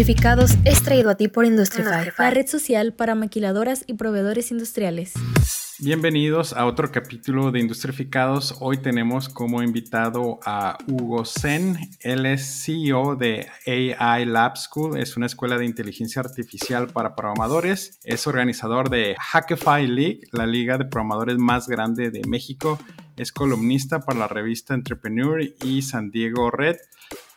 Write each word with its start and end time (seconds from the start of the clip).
Industrificados 0.00 0.56
es 0.64 0.82
traído 0.82 1.10
a 1.10 1.14
ti 1.14 1.28
por 1.28 1.44
Industrify, 1.44 2.10
la 2.16 2.30
red 2.30 2.46
social 2.46 2.94
para 2.94 3.14
maquiladoras 3.14 3.84
y 3.86 3.92
proveedores 3.92 4.50
industriales. 4.50 5.12
Bienvenidos 5.78 6.54
a 6.54 6.64
otro 6.64 6.90
capítulo 6.90 7.50
de 7.50 7.60
Industrificados. 7.60 8.56
Hoy 8.60 8.78
tenemos 8.78 9.28
como 9.28 9.62
invitado 9.62 10.40
a 10.46 10.78
Hugo 10.86 11.26
Sen. 11.26 11.76
Él 12.00 12.24
es 12.24 12.64
CEO 12.64 13.14
de 13.14 13.46
AI 13.66 14.24
Lab 14.24 14.56
School. 14.56 14.98
Es 14.98 15.18
una 15.18 15.26
escuela 15.26 15.58
de 15.58 15.66
inteligencia 15.66 16.20
artificial 16.20 16.86
para 16.86 17.14
programadores. 17.14 17.98
Es 18.02 18.26
organizador 18.26 18.88
de 18.88 19.16
Hackify 19.18 19.86
League, 19.86 20.22
la 20.32 20.46
liga 20.46 20.78
de 20.78 20.86
programadores 20.86 21.36
más 21.36 21.68
grande 21.68 22.10
de 22.10 22.22
México. 22.26 22.78
Es 23.18 23.32
columnista 23.32 24.00
para 24.00 24.20
la 24.20 24.28
revista 24.28 24.72
Entrepreneur 24.72 25.42
y 25.62 25.82
San 25.82 26.10
Diego 26.10 26.50
Red. 26.50 26.76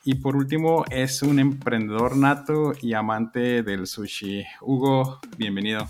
Y 0.06 0.16
por 0.16 0.36
último, 0.36 0.84
es 0.92 1.22
un 1.22 1.40
emprendedor 1.40 2.18
nato 2.18 2.74
y 2.82 2.94
amante 2.94 3.64
del 3.64 3.88
sushi. 3.88 4.44
Hugo, 4.60 5.22
bienvenido. 5.38 5.88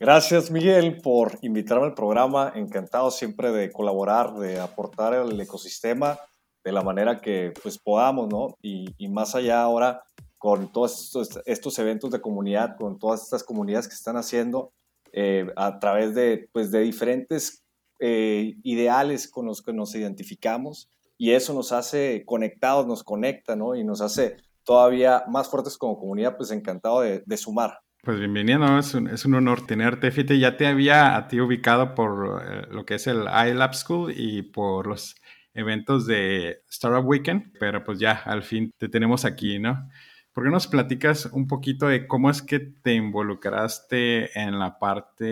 Gracias, 0.00 0.50
Miguel, 0.50 1.00
por 1.00 1.38
invitarme 1.40 1.86
al 1.86 1.94
programa. 1.94 2.52
Encantado 2.56 3.12
siempre 3.12 3.52
de 3.52 3.70
colaborar, 3.70 4.34
de 4.34 4.58
aportar 4.58 5.14
al 5.14 5.40
ecosistema 5.40 6.18
de 6.64 6.72
la 6.72 6.82
manera 6.82 7.20
que 7.20 7.54
pues, 7.62 7.78
podamos, 7.78 8.28
¿no? 8.28 8.56
Y, 8.60 8.92
más 9.08 9.36
allá 9.36 9.62
ahora 9.62 10.02
con 10.36 10.72
todos 10.72 11.16
estos, 11.46 11.78
eventos 11.78 12.10
de 12.10 12.20
comunidad, 12.20 12.76
con 12.76 12.98
todas 12.98 13.22
estas 13.22 13.44
comunidades 13.44 13.86
que 13.86 13.94
están 13.94 14.16
haciendo 14.16 14.72
eh, 15.12 15.46
a 15.54 15.78
través 15.78 16.12
de, 16.16 16.48
pues, 16.52 16.72
de 16.72 16.80
diferentes 16.80 17.62
eh, 18.00 18.56
ideales 18.64 19.28
con 19.30 19.46
los 19.46 19.62
que 19.62 19.72
nos 19.72 19.94
identificamos 19.94 20.88
y 21.16 21.32
eso 21.32 21.54
nos 21.54 21.72
hace 21.72 22.24
conectados, 22.26 22.86
nos 22.86 23.04
conecta, 23.04 23.56
¿no? 23.56 23.74
Y 23.74 23.84
nos 23.84 24.00
hace 24.00 24.36
todavía 24.64 25.24
más 25.28 25.48
fuertes 25.48 25.76
como 25.76 25.98
comunidad, 25.98 26.36
pues 26.36 26.50
encantado 26.50 27.00
de, 27.00 27.36
sumar. 27.36 27.78
Pues 28.02 28.18
bienvenido, 28.18 28.78
es, 28.78 28.94
un, 28.94 29.08
es 29.08 29.24
un, 29.24 29.34
honor 29.34 29.66
tenerte. 29.66 30.10
Fíjate, 30.10 30.38
ya 30.38 30.56
te 30.56 30.66
había 30.66 31.16
a 31.16 31.28
ti 31.28 31.40
ubicado 31.40 31.94
por 31.94 32.42
eh, 32.42 32.66
lo 32.70 32.84
que 32.84 32.94
es 32.94 33.06
el 33.06 33.22
iLab 33.22 33.74
School 33.74 34.12
y 34.14 34.42
por 34.42 34.86
los 34.86 35.14
eventos 35.54 36.06
de 36.06 36.62
Startup 36.68 37.06
Weekend, 37.06 37.52
pero 37.58 37.84
pues 37.84 37.98
ya 37.98 38.12
al 38.12 38.42
fin 38.42 38.72
te 38.76 38.88
tenemos 38.88 39.24
aquí, 39.24 39.58
¿no? 39.58 39.88
¿Por 40.34 40.42
qué 40.42 40.50
nos 40.50 40.66
platicas 40.66 41.26
un 41.26 41.46
poquito 41.46 41.86
de 41.86 42.08
cómo 42.08 42.28
es 42.28 42.42
que 42.42 42.58
te 42.58 42.92
involucraste 42.92 44.36
en 44.36 44.58
la 44.58 44.80
parte 44.80 45.24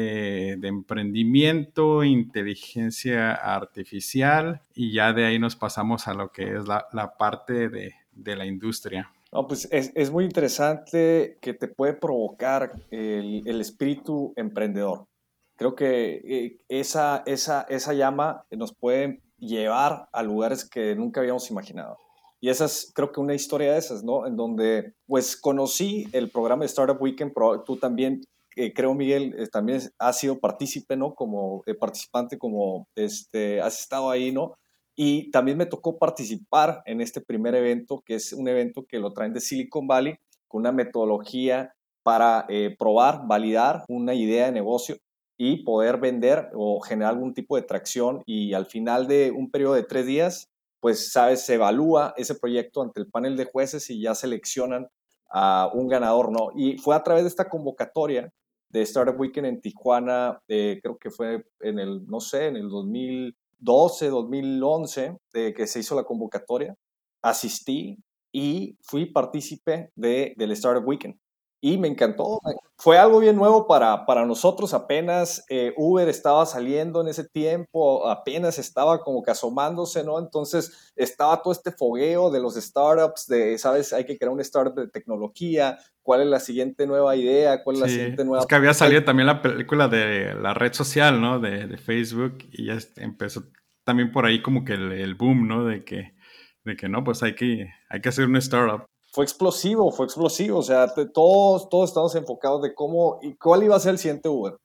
de 0.57 0.69
emprendimiento, 0.69 2.05
inteligencia 2.05 3.33
artificial 3.33 4.61
y 4.77 4.93
ya 4.93 5.13
de 5.13 5.27
ahí 5.27 5.41
nos 5.41 5.57
pasamos 5.57 6.07
a 6.07 6.15
lo 6.15 6.31
que 6.31 6.57
es 6.57 6.69
la, 6.69 7.15
parte 7.19 7.69
de, 7.69 8.37
la 8.37 8.47
industria? 8.47 9.11
No, 9.33 9.49
pues 9.49 9.69
es, 9.73 10.11
muy 10.13 10.25
interesante 10.25 11.37
que 11.41 11.53
te 11.55 11.67
puede 11.67 11.95
provocar 11.95 12.71
el, 12.93 13.61
espíritu 13.61 14.33
emprendedor. 14.37 15.09
Creo 15.57 15.75
que 15.75 16.23
eh, 16.25 16.59
esa, 16.69 17.25
esa, 17.27 17.63
esa 17.63 17.93
llama 17.93 18.45
nos 18.53 18.73
puede 18.73 19.21
llevar 19.41 20.09
a 20.13 20.23
lugares 20.23 20.65
que 20.65 20.95
nunca 20.95 21.23
habíamos 21.23 21.51
imaginado. 21.51 21.99
Y 22.43 22.49
esa 22.49 22.65
es, 22.65 22.91
creo 22.93 23.13
que 23.13 23.21
una 23.21 23.35
historia 23.35 23.73
de 23.73 23.79
esas, 23.79 24.03
¿no? 24.03 24.27
En 24.27 24.37
donde, 24.37 24.95
pues, 25.07 25.37
conocí 25.37 26.09
el 26.11 26.29
programa 26.29 26.63
de 26.63 26.67
Startup 26.67 27.01
Weekend, 27.01 27.33
pero 27.33 27.63
tú 27.63 27.77
también, 27.77 28.21
eh, 28.57 28.73
creo, 28.73 28.95
Miguel, 28.95 29.33
eh, 29.39 29.47
también 29.47 29.81
has 29.97 30.19
sido 30.19 30.41
partícipe, 30.41 30.97
¿no? 30.97 31.15
Como 31.15 31.63
eh, 31.67 31.75
participante, 31.75 32.39
como, 32.39 32.89
este, 32.97 33.61
has 33.61 33.79
estado 33.79 34.11
ahí, 34.11 34.33
¿no? 34.33 34.59
Y 34.97 35.31
también 35.31 35.57
me 35.57 35.67
tocó 35.67 35.99
participar 35.99 36.83
en 36.85 37.01
este 37.01 37.21
primer 37.21 37.55
evento, 37.55 38.03
que 38.05 38.17
es 38.17 38.33
un 38.33 38.49
evento 38.49 38.87
que 38.89 38.99
lo 38.99 39.13
traen 39.13 39.33
de 39.33 39.41
Silicon 39.41 39.87
Valley, 39.87 40.17
con 40.49 40.63
una 40.63 40.73
metodología 40.73 41.73
para 42.03 42.49
probar, 42.77 43.21
validar 43.29 43.85
una 43.89 44.15
idea 44.15 44.47
de 44.47 44.53
negocio 44.53 44.97
y 45.39 45.63
poder 45.63 45.99
vender 45.99 46.51
o 46.55 46.81
generar 46.81 47.13
algún 47.13 47.35
tipo 47.35 47.55
de 47.55 47.63
tracción. 47.63 48.23
Y 48.27 48.53
al 48.53 48.67
final 48.67 49.07
de 49.07 49.31
un 49.31 49.49
periodo 49.49 49.75
de 49.75 49.85
tres 49.85 50.07
días, 50.07 50.52
pues, 50.83 51.13
sabes, 51.13 51.47
se 51.47 51.55
evalúa 51.55 52.13
ese 52.17 52.35
proyecto 52.35 52.83
ante 52.83 52.99
el 52.99 53.07
panel 53.07 53.37
de 53.37 53.45
jueces 53.45 53.89
y 53.89 54.03
ya 54.03 54.17
seleccionan 54.17 54.89
a 55.31 55.71
un 55.73 55.87
ganador, 55.87 56.33
¿no? 56.33 56.49
Y 56.57 56.77
fue 56.77 56.97
a 56.97 57.05
través 57.05 57.23
de 57.23 57.29
esta 57.29 57.49
convocatoria 57.49 58.33
de 58.69 58.83
Startup 58.83 59.19
Weekend 59.19 59.47
en 59.47 59.61
Tijuana, 59.61 60.43
eh, 60.49 60.81
creo 60.83 60.99
que 60.99 61.13
fue 61.13 61.45
en 61.61 61.79
el, 61.79 62.05
no 62.09 62.19
sé, 62.19 62.49
en 62.49 62.57
el 62.57 62.69
2012, 62.69 64.09
2011, 64.09 65.19
de 65.33 65.55
que 65.55 65.69
se 65.69 65.79
hizo 65.79 65.95
la 65.95 66.03
convocatoria. 66.03 66.75
Asistí 67.23 67.97
y 68.33 68.77
fui 68.83 69.07
partícipe 69.07 69.93
de, 69.95 70.35
del 70.37 70.51
Startup 70.51 70.85
Weekend 70.85 71.15
y 71.65 71.79
me 71.79 71.87
encantó. 71.87 72.41
Fue 72.77 72.99
algo 72.99 73.21
bien 73.21 73.37
nuevo 73.37 73.69
para, 73.69 74.05
para 74.05 74.27
nosotros. 74.27 74.75
Apenas 74.75 75.45
eh, 75.49 75.73
Uber 75.77 76.09
estaba 76.09 76.45
saliendo 76.45 77.01
en 77.01 77.07
ese 77.07 77.23
tiempo, 77.23 78.09
apenas 78.09 78.59
estaba 78.59 79.01
como 79.01 79.23
que 79.23 79.31
asomándose, 79.31 80.03
¿no? 80.03 80.19
Entonces 80.19 80.93
estaba 80.97 81.41
todo 81.41 81.53
este 81.53 81.71
fogueo 81.71 82.33
de 82.33 82.41
los 82.41 82.57
startups, 82.57 83.29
de, 83.29 83.57
¿sabes? 83.59 83.93
Hay 83.93 84.05
que 84.05 84.19
crear 84.19 84.33
un 84.33 84.41
startup 84.41 84.75
de 84.75 84.89
tecnología. 84.89 85.79
¿Cuál 86.03 86.23
es 86.23 86.27
la 86.27 86.41
siguiente 86.41 86.85
nueva 86.85 87.15
idea? 87.15 87.63
¿Cuál 87.63 87.77
es 87.77 87.83
la 87.83 87.89
siguiente 87.89 88.25
nueva? 88.25 88.41
Es 88.41 88.49
que 88.49 88.57
había 88.57 88.75
salido 88.75 89.05
también 89.05 89.29
la 89.29 89.41
película 89.41 89.87
de 89.87 90.35
la 90.35 90.53
red 90.53 90.73
social, 90.73 91.21
¿no? 91.21 91.39
De, 91.39 91.69
de 91.69 91.79
Facebook 91.79 92.39
y 92.51 92.67
ya 92.67 92.79
empezó 92.97 93.45
también 93.85 94.11
por 94.11 94.27
ahí 94.27 94.43
como 94.43 94.65
que 94.65 94.73
el, 94.73 94.91
el 94.91 95.15
boom, 95.15 95.47
¿no? 95.47 95.65
De 95.65 95.85
que, 95.85 96.17
de 96.65 96.75
que 96.75 96.89
no, 96.89 97.05
pues 97.05 97.23
hay 97.23 97.37
que, 97.37 97.69
hay 97.89 98.01
que 98.01 98.09
hacer 98.09 98.27
un 98.27 98.37
startup 98.37 98.85
fue 99.13 99.25
explosivo, 99.25 99.93
fue 99.93 100.07
explosivo. 100.07 100.59
O 100.59 100.63
sea, 100.63 100.93
todos, 101.13 101.69
todos 101.69 101.91
estamos 101.91 102.15
enfocados 102.15 102.63
de 102.63 102.75
cómo 102.75 103.19
y 103.23 103.35
cuál 103.35 103.63
iba 103.63 103.77
a 103.77 103.81
ser 103.81 103.93
el 103.93 103.99
siguiente 103.99 104.29
Uber. 104.29 104.57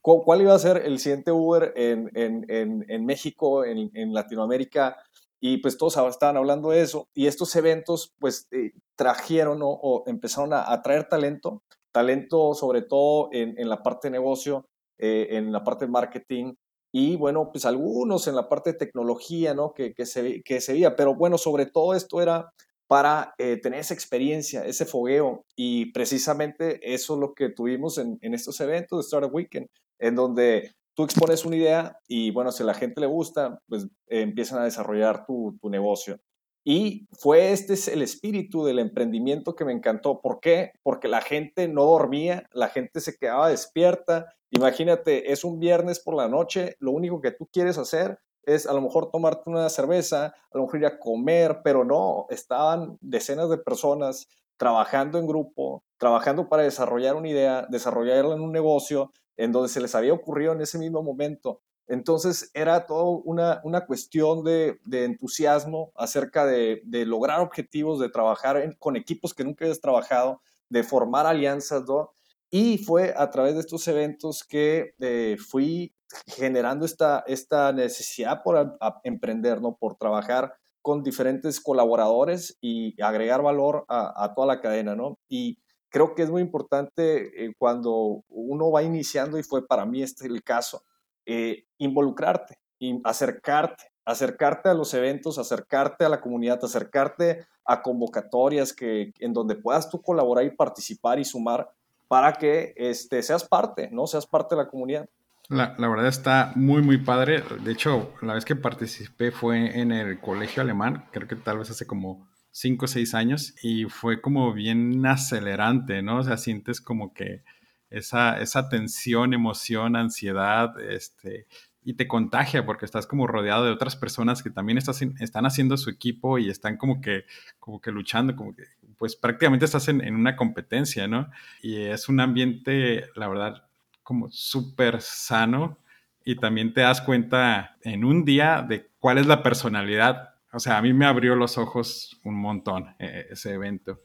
¿Cuál, 0.00 0.40
iba 0.40 0.54
a 0.54 0.58
ser 0.60 0.76
el 0.86 1.00
siguiente 1.00 1.32
Uber 1.32 1.72
en, 1.74 2.12
en, 2.14 2.46
en, 2.48 2.86
en 2.88 3.04
México, 3.04 3.64
en, 3.64 4.14
Latinoamérica? 4.14 4.96
Y 5.40 5.56
pues 5.56 5.76
todos 5.76 5.96
estaban 5.96 6.36
hablando 6.36 6.70
de 6.70 6.80
eso. 6.80 7.08
Y 7.12 7.26
estos 7.26 7.56
eventos, 7.56 8.14
pues, 8.20 8.46
eh, 8.52 8.70
trajeron 8.94 9.58
o 9.62 10.04
empezaron 10.06 10.52
a 10.52 10.72
atraer 10.72 11.08
talento, 11.08 11.64
talento 11.90 12.54
sobre 12.54 12.82
todo 12.82 13.30
en, 13.32 13.68
la 13.68 13.82
parte 13.82 14.06
de 14.06 14.12
negocio, 14.12 14.68
eh, 14.98 15.26
en 15.30 15.50
la 15.50 15.64
parte 15.64 15.86
de 15.86 15.90
marketing, 15.90 16.54
y 16.92 17.16
bueno, 17.16 17.50
pues 17.50 17.66
algunos 17.66 18.28
en 18.28 18.36
la 18.36 18.48
parte 18.48 18.72
de 18.72 18.78
tecnología, 18.78 19.54
¿no? 19.54 19.74
Que, 19.74 19.92
que, 19.92 20.06
se, 20.06 20.42
que 20.42 20.60
se 20.60 20.72
veía, 20.74 20.94
pero 20.94 21.14
bueno, 21.14 21.36
sobre 21.36 21.66
todo 21.66 21.94
esto 21.94 22.22
era 22.22 22.52
para 22.86 23.34
eh, 23.38 23.58
tener 23.60 23.80
esa 23.80 23.94
experiencia, 23.94 24.64
ese 24.64 24.84
fogueo. 24.84 25.44
Y 25.56 25.92
precisamente 25.92 26.80
eso 26.94 27.14
es 27.14 27.20
lo 27.20 27.34
que 27.34 27.50
tuvimos 27.50 27.98
en, 27.98 28.18
estos 28.22 28.60
eventos 28.60 28.98
de 28.98 29.06
Startup 29.06 29.34
Weekend, 29.34 29.68
en 29.98 30.14
donde 30.14 30.72
tú 30.94 31.04
expones 31.04 31.44
una 31.44 31.56
idea 31.56 31.98
y 32.08 32.30
bueno, 32.30 32.52
si 32.52 32.62
a 32.62 32.66
la 32.66 32.74
gente 32.74 33.00
le 33.00 33.06
gusta, 33.06 33.60
pues 33.68 33.86
empiezan 34.06 34.60
a 34.60 34.64
desarrollar 34.64 35.26
tu, 35.26 35.58
tu 35.60 35.68
negocio. 35.68 36.18
Y 36.64 37.06
fue 37.12 37.52
este 37.52 37.74
es 37.74 37.86
el 37.86 38.02
espíritu 38.02 38.64
del 38.64 38.80
emprendimiento 38.80 39.54
que 39.54 39.64
me 39.64 39.72
encantó. 39.72 40.20
¿Por 40.20 40.40
qué? 40.40 40.72
Porque 40.82 41.06
la 41.06 41.20
gente 41.20 41.68
no 41.68 41.84
dormía, 41.84 42.48
la 42.52 42.68
gente 42.68 43.00
se 43.00 43.16
quedaba 43.16 43.50
despierta. 43.50 44.34
Imagínate, 44.50 45.30
es 45.30 45.44
un 45.44 45.60
viernes 45.60 46.00
por 46.00 46.16
la 46.16 46.28
noche, 46.28 46.74
lo 46.80 46.90
único 46.90 47.20
que 47.20 47.30
tú 47.30 47.48
quieres 47.52 47.78
hacer 47.78 48.18
es 48.46 48.66
a 48.66 48.72
lo 48.72 48.80
mejor 48.80 49.10
tomarte 49.10 49.50
una 49.50 49.68
cerveza, 49.68 50.26
a 50.26 50.58
lo 50.58 50.62
mejor 50.62 50.80
ir 50.80 50.86
a 50.86 50.98
comer, 50.98 51.60
pero 51.62 51.84
no, 51.84 52.26
estaban 52.30 52.96
decenas 53.00 53.50
de 53.50 53.58
personas 53.58 54.28
trabajando 54.56 55.18
en 55.18 55.26
grupo, 55.26 55.84
trabajando 55.98 56.48
para 56.48 56.62
desarrollar 56.62 57.16
una 57.16 57.28
idea, 57.28 57.66
desarrollarla 57.68 58.34
en 58.34 58.40
un 58.40 58.52
negocio 58.52 59.12
en 59.36 59.52
donde 59.52 59.68
se 59.68 59.80
les 59.80 59.94
había 59.94 60.14
ocurrido 60.14 60.52
en 60.52 60.62
ese 60.62 60.78
mismo 60.78 61.02
momento. 61.02 61.60
Entonces 61.88 62.50
era 62.54 62.86
todo 62.86 63.18
una, 63.24 63.60
una 63.64 63.86
cuestión 63.86 64.42
de, 64.42 64.78
entusiasmo 64.90 65.92
acerca 65.94 66.44
de, 66.44 66.82
lograr 67.06 67.40
objetivos, 67.40 68.00
de 68.00 68.08
trabajar 68.08 68.76
con 68.78 68.96
equipos 68.96 69.34
que 69.34 69.44
nunca 69.44 69.64
habías 69.64 69.80
trabajado, 69.80 70.40
de 70.68 70.82
formar 70.82 71.26
alianzas, 71.26 71.84
¿no? 71.86 72.10
Y 72.58 72.78
fue 72.78 73.12
a 73.14 73.28
través 73.30 73.52
de 73.52 73.60
estos 73.60 73.86
eventos 73.86 74.42
que 74.42 74.94
eh, 74.98 75.36
fui 75.38 75.94
generando 76.26 76.86
esta, 76.86 77.22
esta 77.26 77.70
necesidad 77.70 78.42
por 78.42 78.78
emprender, 79.04 79.60
¿no? 79.60 79.76
Por 79.76 79.96
trabajar 79.96 80.54
con 80.80 81.02
diferentes 81.02 81.60
colaboradores 81.60 82.56
y 82.62 82.98
agregar 83.02 83.42
valor 83.42 83.84
a, 83.90 84.32
toda 84.34 84.46
la 84.46 84.62
cadena, 84.62 84.96
¿no? 84.96 85.18
Y 85.28 85.58
creo 85.90 86.14
que 86.14 86.22
es 86.22 86.30
muy 86.30 86.40
importante 86.40 87.44
eh, 87.44 87.52
cuando 87.58 88.24
uno 88.28 88.70
va 88.70 88.82
iniciando, 88.82 89.38
y 89.38 89.42
fue 89.42 89.66
para 89.66 89.84
mí 89.84 90.02
este 90.02 90.26
el 90.26 90.42
caso, 90.42 90.82
eh, 91.26 91.66
involucrarte, 91.76 92.56
y 92.78 92.98
acercarte, 93.04 93.84
acercarte 94.06 94.70
a 94.70 94.74
los 94.74 94.94
eventos, 94.94 95.36
acercarte 95.36 96.06
a 96.06 96.08
la 96.08 96.22
comunidad, 96.22 96.64
acercarte 96.64 97.46
a 97.66 97.82
convocatorias 97.82 98.72
que, 98.72 99.12
en 99.18 99.34
donde 99.34 99.56
puedas 99.56 99.90
tú 99.90 100.00
colaborar 100.00 100.46
y 100.46 100.56
participar 100.56 101.18
y 101.18 101.26
sumar 101.26 101.70
para 102.08 102.34
que 102.34 102.74
este, 102.76 103.22
seas 103.22 103.44
parte, 103.44 103.88
¿no? 103.90 104.06
Seas 104.06 104.26
parte 104.26 104.54
de 104.54 104.62
la 104.62 104.68
comunidad. 104.68 105.08
La, 105.48 105.76
verdad 105.78 106.08
está 106.08 106.52
muy, 106.56 106.82
muy 106.82 106.98
padre. 106.98 107.42
De 107.62 107.72
hecho, 107.72 108.12
la 108.20 108.34
vez 108.34 108.44
que 108.44 108.56
participé 108.56 109.30
fue 109.30 109.78
en 109.78 109.92
el 109.92 110.18
colegio 110.20 110.62
alemán, 110.62 111.04
creo 111.12 111.28
que 111.28 111.36
tal 111.36 111.58
vez 111.58 111.70
hace 111.70 111.86
como 111.86 112.28
5 112.50 112.84
o 112.84 112.88
6 112.88 113.14
años 113.14 113.54
y 113.62 113.84
fue 113.84 114.20
como 114.20 114.52
bien 114.52 115.06
acelerante, 115.06 116.02
¿no? 116.02 116.18
O 116.18 116.24
sea, 116.24 116.36
sientes 116.36 116.80
como 116.80 117.14
que 117.14 117.44
esa, 117.90 118.40
esa 118.40 118.68
tensión, 118.68 119.34
emoción, 119.34 119.94
ansiedad, 119.94 120.80
este, 120.80 121.46
y 121.84 121.94
te 121.94 122.08
contagia 122.08 122.66
porque 122.66 122.84
estás 122.84 123.06
como 123.06 123.28
rodeado 123.28 123.64
de 123.64 123.70
otras 123.70 123.94
personas 123.94 124.42
que 124.42 124.50
también 124.50 124.78
están 124.78 125.46
haciendo 125.46 125.76
su 125.76 125.88
equipo 125.90 126.38
y 126.38 126.50
están 126.50 126.76
como 126.76 127.00
que, 127.00 127.24
como 127.60 127.80
que 127.80 127.92
luchando, 127.92 128.34
como 128.34 128.56
que, 128.56 128.64
pues 128.98 129.16
prácticamente 129.16 129.64
estás 129.64 129.88
en, 129.88 130.00
en 130.02 130.14
una 130.14 130.36
competencia, 130.36 131.06
¿no? 131.06 131.30
Y 131.62 131.76
es 131.76 132.08
un 132.08 132.20
ambiente, 132.20 133.10
la 133.14 133.28
verdad, 133.28 133.68
como 134.02 134.30
súper 134.30 135.00
sano 135.00 135.78
y 136.24 136.36
también 136.36 136.72
te 136.72 136.80
das 136.80 137.00
cuenta 137.00 137.76
en 137.82 138.04
un 138.04 138.24
día 138.24 138.64
de 138.68 138.90
cuál 138.98 139.18
es 139.18 139.26
la 139.26 139.42
personalidad. 139.42 140.34
O 140.52 140.58
sea, 140.58 140.78
a 140.78 140.82
mí 140.82 140.92
me 140.92 141.06
abrió 141.06 141.36
los 141.36 141.56
ojos 141.56 142.20
un 142.24 142.34
montón 142.34 142.94
eh, 142.98 143.28
ese 143.30 143.54
evento. 143.54 144.02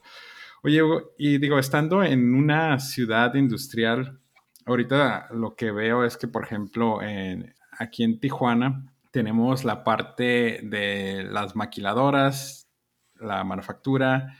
Oye, 0.62 0.80
y 1.18 1.38
digo, 1.38 1.58
estando 1.58 2.04
en 2.04 2.34
una 2.34 2.78
ciudad 2.78 3.34
industrial, 3.34 4.20
ahorita 4.64 5.30
lo 5.32 5.56
que 5.56 5.72
veo 5.72 6.04
es 6.04 6.16
que, 6.16 6.28
por 6.28 6.44
ejemplo, 6.44 7.02
en, 7.02 7.54
aquí 7.78 8.04
en 8.04 8.20
Tijuana 8.20 8.86
tenemos 9.10 9.64
la 9.64 9.82
parte 9.82 10.60
de 10.62 11.24
las 11.28 11.56
maquiladoras, 11.56 12.68
la 13.16 13.42
manufactura, 13.42 14.36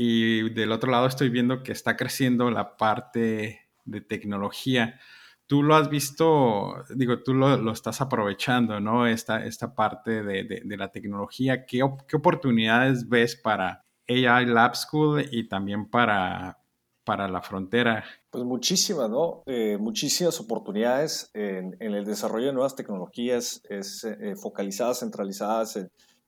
y 0.00 0.50
del 0.50 0.70
otro 0.70 0.92
lado 0.92 1.08
estoy 1.08 1.28
viendo 1.28 1.64
que 1.64 1.72
está 1.72 1.96
creciendo 1.96 2.52
la 2.52 2.76
parte 2.76 3.68
de 3.84 4.00
tecnología. 4.00 5.00
Tú 5.48 5.64
lo 5.64 5.74
has 5.74 5.90
visto, 5.90 6.84
digo, 6.94 7.24
tú 7.24 7.34
lo, 7.34 7.72
estás 7.72 8.00
aprovechando, 8.00 8.78
¿no? 8.78 9.08
Esta, 9.08 9.44
esta 9.44 9.74
parte 9.74 10.22
de, 10.22 10.76
la 10.76 10.92
tecnología. 10.92 11.66
¿Qué, 11.66 11.80
¿Qué, 12.06 12.16
oportunidades 12.16 13.08
ves 13.08 13.34
para 13.34 13.84
AI 14.08 14.46
Lab 14.46 14.76
School 14.76 15.24
y 15.32 15.48
también 15.48 15.90
para, 15.90 16.60
para 17.02 17.26
la 17.26 17.42
frontera? 17.42 18.04
Pues 18.30 18.44
muchísimas, 18.44 19.10
¿no? 19.10 19.42
Eh, 19.46 19.78
muchísimas 19.80 20.38
oportunidades 20.38 21.28
en, 21.34 21.76
el 21.80 22.04
desarrollo 22.04 22.46
de 22.46 22.52
nuevas 22.52 22.76
tecnologías 22.76 23.62
es, 23.68 24.04
eh, 24.04 24.36
focalizadas, 24.36 25.00
centralizadas 25.00 25.76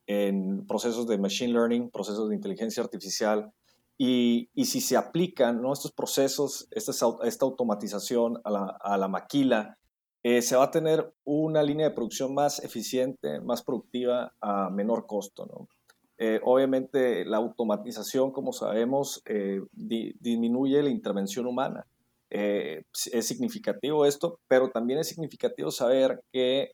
en, 0.09 0.67
procesos 0.67 1.07
de 1.07 1.19
machine 1.19 1.53
learning, 1.53 1.89
procesos 1.91 2.31
de 2.31 2.35
inteligencia 2.35 2.83
artificial. 2.83 3.53
Y, 4.03 4.49
y 4.55 4.65
si 4.65 4.81
se 4.81 4.97
aplican 4.97 5.61
¿no? 5.61 5.75
estos 5.75 5.93
procesos, 5.93 6.67
esta, 6.71 6.93
esta 7.23 7.45
automatización 7.45 8.41
a 8.45 8.51
la, 8.51 8.79
a 8.81 8.97
la 8.97 9.09
maquila, 9.09 9.77
eh, 10.23 10.41
se 10.41 10.57
va 10.57 10.65
a 10.65 10.71
tener 10.71 11.13
una 11.25 11.63
línea 11.63 11.91
de 11.91 11.95
producción 11.95 12.33
más 12.33 12.65
eficiente, 12.65 13.43
más 13.43 13.63
productiva 13.63 14.33
a 14.41 14.71
menor 14.71 15.07
costo. 15.07 15.45
¿no? 15.45 15.69
Eh, 16.17 16.41
obviamente 16.43 17.27
la 17.27 17.37
automatización, 17.37 18.33
como 18.33 18.55
sabemos, 18.55 19.23
eh, 19.27 19.61
disminuye 19.73 20.83
la 20.83 20.89
intervención 20.89 21.47
humana. 21.47 21.87
Eh, 22.31 22.85
es 23.13 23.27
significativo 23.27 24.07
esto, 24.07 24.41
pero 24.49 24.71
también 24.71 24.99
es 24.99 25.09
significativo 25.09 25.71
saber 25.71 26.23
que 26.33 26.73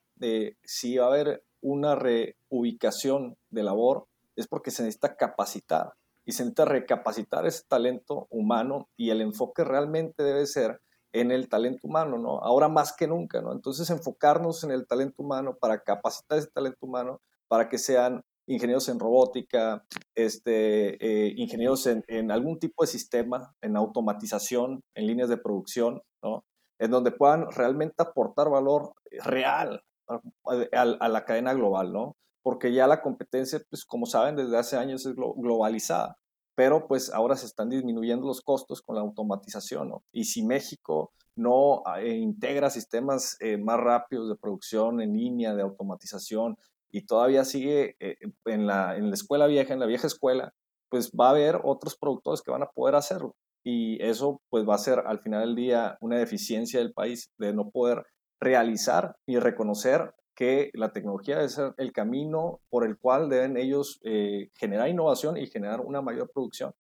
si 0.63 0.97
va 0.97 1.07
a 1.07 1.09
haber 1.09 1.43
una 1.61 1.97
reubicación 1.97 3.37
de 3.51 3.65
labor 3.65 4.07
es 4.37 4.47
porque 4.47 4.71
se 4.71 4.85
necesita 4.85 5.17
capacitar 5.17 5.93
y 6.27 6.33
se 6.33 6.43
necesita 6.43 6.65
recapacitar 6.65 7.47
ese 7.47 7.63
talento 7.69 8.27
humano 8.31 8.89
y 8.97 9.11
el 9.11 9.21
enfoque 9.21 9.65
realmente 9.65 10.23
debe 10.23 10.45
ser 10.47 10.81
en 11.13 11.31
el 11.31 11.49
talento 11.49 11.87
humano, 11.87 12.19
¿no? 12.19 12.41
Ahora 12.41 12.69
más 12.69 12.95
que 12.95 13.07
nunca, 13.07 13.41
¿no? 13.41 13.53
Entonces 13.53 13.89
enfocarnos 13.91 14.65
en 14.65 14.73
el 14.73 14.87
talento 14.87 15.23
humano 15.23 15.57
para 15.59 15.83
capacitar 15.83 16.39
ese 16.39 16.51
talento 16.53 16.85
humano 16.85 17.21
para 17.49 17.69
que 17.69 17.79
sean 17.79 18.23
ingenieros 18.49 18.89
en 18.89 18.99
robótica, 18.99 19.85
este, 20.15 20.97
eh, 21.05 21.33
ingenieros 21.37 21.87
en, 21.87 22.31
algún 22.31 22.59
tipo 22.59 22.83
de 22.83 22.89
sistema, 22.89 23.55
en 23.61 23.77
automatización, 23.77 24.83
en 24.95 25.07
líneas 25.07 25.29
de 25.29 25.39
producción, 25.39 26.03
¿no? 26.23 26.45
En 26.79 26.91
donde 26.91 27.13
puedan 27.13 27.51
realmente 27.51 28.03
aportar 28.03 28.51
valor 28.51 28.93
real 29.25 29.83
a, 30.09 31.09
la 31.09 31.25
cadena 31.25 31.55
global, 31.55 31.93
¿no? 31.93 32.17
Porque 32.47 32.73
ya 32.73 32.87
la 32.87 33.03
competencia, 33.03 33.61
pues 33.69 33.85
como 33.85 34.07
saben, 34.07 34.37
desde 34.37 34.57
hace 34.57 34.77
años 34.77 35.05
es 35.05 35.17
globalizada, 35.17 36.17
pero 36.55 36.87
pues 36.87 37.13
ahora 37.13 37.35
se 37.35 37.45
están 37.45 37.71
disminuyendo 37.71 38.25
los 38.25 38.41
costos 38.41 38.81
con 38.81 38.95
la 38.95 39.01
automatización, 39.01 39.89
¿no? 39.89 40.05
Y 40.13 40.27
si 40.27 40.45
México 40.45 41.11
no 41.35 41.83
eh, 41.99 42.15
integra 42.15 42.71
sistemas 42.71 43.37
eh, 43.41 43.57
más 43.57 43.81
rápidos 43.81 44.29
de 44.29 44.37
producción 44.37 45.01
en 45.01 45.15
línea, 45.15 45.57
de 45.57 45.63
automatización, 45.63 46.57
y 46.89 47.05
todavía 47.05 47.45
sigue 47.45 47.97
eh, 47.99 48.17
en, 48.45 48.69
la, 48.69 48.97
en 48.97 49.09
la 49.09 49.15
escuela 49.15 49.49
vieja, 49.49 49.75
en 49.75 49.81
la 49.81 49.87
vieja 49.87 50.07
escuela, 50.07 50.55
pues 50.89 51.11
va 51.11 51.27
a 51.27 51.31
haber 51.31 51.61
otros 51.65 51.97
productores 51.97 52.43
que 52.43 52.53
van 52.53 52.63
a 52.63 52.71
poder 52.71 52.95
hacerlo. 52.95 53.35
Y 53.65 54.01
eso 54.01 54.41
pues 54.51 54.65
va 54.65 54.77
a 54.77 54.79
ser 54.79 55.01
al 55.01 55.19
final 55.19 55.41
del 55.41 55.57
día 55.57 55.99
una 56.01 56.17
deficiencia 56.17 56.79
del 56.79 56.93
país 56.93 57.29
de 57.39 57.53
no 57.53 57.71
poder 57.71 58.07
realizar 58.39 59.17
y 59.27 59.41
reconocer 59.41 60.15
que 60.37 60.71
la 60.75 60.93
tecnología 60.93 61.37
debe 61.37 61.49
ser 61.49 61.75
el 61.79 61.93
camino 61.93 62.61
por 62.69 62.85
el 62.85 62.99
cual 62.99 63.29
deben 63.29 63.57
ellos 63.57 63.99
eh, 64.05 64.51
generar 64.55 64.89
innovación 64.89 65.37
y 65.39 65.47
generar 65.47 65.81
una 65.81 66.03
mayor 66.03 66.31
producción, 66.31 66.75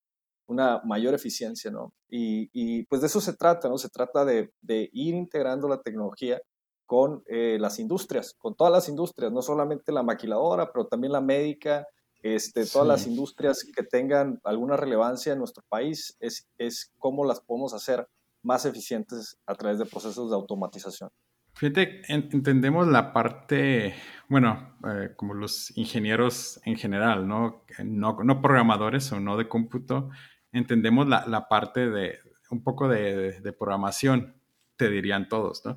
una 0.46 0.82
mayor 0.84 1.14
eficiencia, 1.14 1.70
¿no? 1.70 1.92
Y, 2.08 2.50
y, 2.52 2.84
pues 2.84 3.00
de 3.00 3.08
eso 3.08 3.20
se 3.20 3.34
trata, 3.34 3.68
¿no? 3.68 3.78
Se 3.78 3.88
trata 3.88 4.24
de, 4.24 4.52
de 4.60 4.90
ir 4.92 5.14
integrando 5.14 5.68
la 5.68 5.80
tecnología 5.80 6.40
con 6.84 7.24
eh, 7.26 7.56
las 7.58 7.78
industrias, 7.78 8.34
con 8.38 8.54
todas 8.54 8.72
las 8.72 8.88
industrias, 8.88 9.32
no 9.32 9.42
solamente 9.42 9.90
la 9.90 10.02
maquiladora, 10.02 10.70
pero 10.70 10.86
también 10.86 11.12
la 11.12 11.20
médica, 11.20 11.86
este, 12.22 12.64
todas 12.66 12.86
las 12.86 13.06
industrias 13.06 13.64
que 13.64 13.82
tengan 13.82 14.40
alguna 14.44 14.76
relevancia 14.76 15.32
en 15.32 15.38
nuestro 15.38 15.64
país, 15.68 16.16
es, 16.20 16.46
es 16.58 16.92
cómo 16.98 17.24
las 17.24 17.40
podemos 17.40 17.74
hacer 17.74 18.06
más 18.42 18.64
eficientes 18.66 19.38
a 19.46 19.54
través 19.54 19.78
de 19.78 19.86
procesos 19.86 20.30
de 20.30 20.36
automatización. 20.36 21.10
Fíjate, 21.56 22.02
entendemos 22.08 22.86
la 22.86 23.14
parte, 23.14 23.94
bueno, 24.28 24.76
eh, 24.86 25.14
como 25.16 25.32
los 25.32 25.74
ingenieros 25.76 26.60
en 26.66 26.76
general, 26.76 27.26
¿no? 27.26 27.64
¿no? 27.82 28.42
Programadores 28.42 29.10
o 29.12 29.20
no 29.20 29.38
de 29.38 29.48
cómputo, 29.48 30.10
entendemos 30.52 31.08
la, 31.08 31.24
la 31.26 31.48
parte 31.48 31.88
de 31.88 32.18
un 32.50 32.62
poco 32.62 32.88
de, 32.88 33.54
programación, 33.58 34.36
te 34.76 34.90
dirían 34.90 35.28
todos, 35.28 35.64
¿no? 35.64 35.76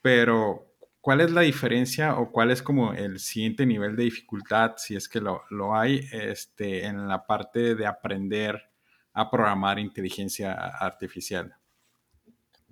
pero 0.00 0.76
¿cuál 1.00 1.20
es 1.20 1.32
la 1.32 1.40
diferencia 1.40 2.16
o 2.16 2.30
cuál 2.30 2.52
es 2.52 2.62
como 2.62 2.92
el 2.92 3.18
siguiente 3.18 3.66
nivel 3.66 3.96
de 3.96 4.04
dificultad, 4.04 4.74
si 4.76 4.94
es 4.94 5.08
que 5.08 5.20
lo, 5.20 5.42
hay, 5.74 6.06
este, 6.12 6.84
en 6.84 7.08
la 7.08 7.26
parte 7.26 7.74
de 7.74 7.86
aprender 7.86 8.70
a 9.12 9.28
programar 9.28 9.80
inteligencia 9.80 10.52
artificial? 10.52 11.56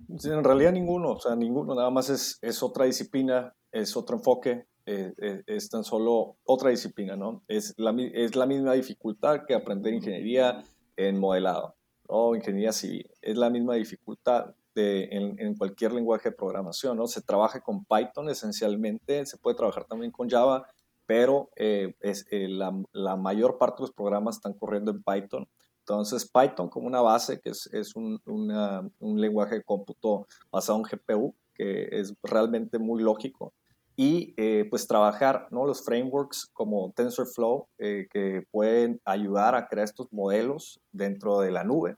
En 0.09 0.43
realidad 0.43 0.71
ninguno, 0.71 1.13
o 1.13 1.19
sea, 1.19 1.35
ninguno, 1.35 1.75
nada 1.75 1.89
más 1.89 2.09
es, 2.09 2.37
es 2.41 2.61
otra 2.63 2.85
disciplina, 2.85 3.53
es 3.71 3.95
otro 3.95 4.17
enfoque, 4.17 4.67
eh, 4.85 5.13
eh, 5.17 5.43
es 5.47 5.69
tan 5.69 5.83
solo 5.83 6.37
otra 6.43 6.69
disciplina, 6.69 7.15
¿no? 7.15 7.43
Es 7.47 7.73
la, 7.77 7.95
es 8.13 8.35
la 8.35 8.45
misma 8.45 8.73
dificultad 8.73 9.45
que 9.47 9.55
aprender 9.55 9.93
ingeniería 9.93 10.63
en 10.95 11.19
modelado 11.19 11.75
o 12.07 12.35
ingeniería 12.35 12.71
civil, 12.71 13.09
es 13.21 13.35
la 13.37 13.49
misma 13.49 13.75
dificultad 13.75 14.53
en, 14.75 15.55
cualquier 15.55 15.93
lenguaje 15.93 16.29
de 16.29 16.35
programación, 16.35 16.97
¿no? 16.97 17.07
Se 17.07 17.21
trabaja 17.21 17.61
con 17.61 17.85
Python 17.85 18.29
esencialmente, 18.29 19.25
se 19.25 19.37
puede 19.37 19.55
trabajar 19.55 19.85
también 19.85 20.11
con 20.11 20.29
Java, 20.29 20.67
pero 21.05 21.49
eh, 21.55 21.95
es, 22.01 22.25
eh, 22.31 22.47
la, 22.49 23.15
mayor 23.15 23.57
parte 23.57 23.77
de 23.77 23.83
los 23.83 23.93
programas 23.93 24.37
están 24.37 24.53
corriendo 24.53 24.91
en 24.91 25.03
Python. 25.03 25.47
Entonces, 25.87 26.29
Python 26.29 26.67
como 26.67 26.87
una 26.87 27.01
base, 27.01 27.39
que 27.39 27.51
es, 27.51 27.67
es 27.71 27.95
un, 27.95 28.19
un, 28.25 29.21
lenguaje 29.21 29.55
de 29.55 29.63
cómputo 29.63 30.27
basado 30.51 30.79
en 30.79 30.83
GPU, 30.83 31.35
que 31.53 31.87
es 31.91 32.13
realmente 32.23 32.79
muy 32.79 33.03
lógico. 33.03 33.53
Y 33.95 34.33
eh, 34.35 34.65
pues 34.69 34.87
trabajar 34.87 35.47
¿no? 35.51 35.65
los 35.65 35.85
frameworks 35.85 36.49
como 36.53 36.91
TensorFlow, 36.95 37.67
que 37.77 38.45
pueden 38.51 38.99
ayudar 39.05 39.55
a 39.55 39.67
crear 39.67 39.85
estos 39.85 40.11
modelos 40.11 40.81
dentro 40.91 41.39
de 41.39 41.51
la 41.51 41.63
nube 41.63 41.95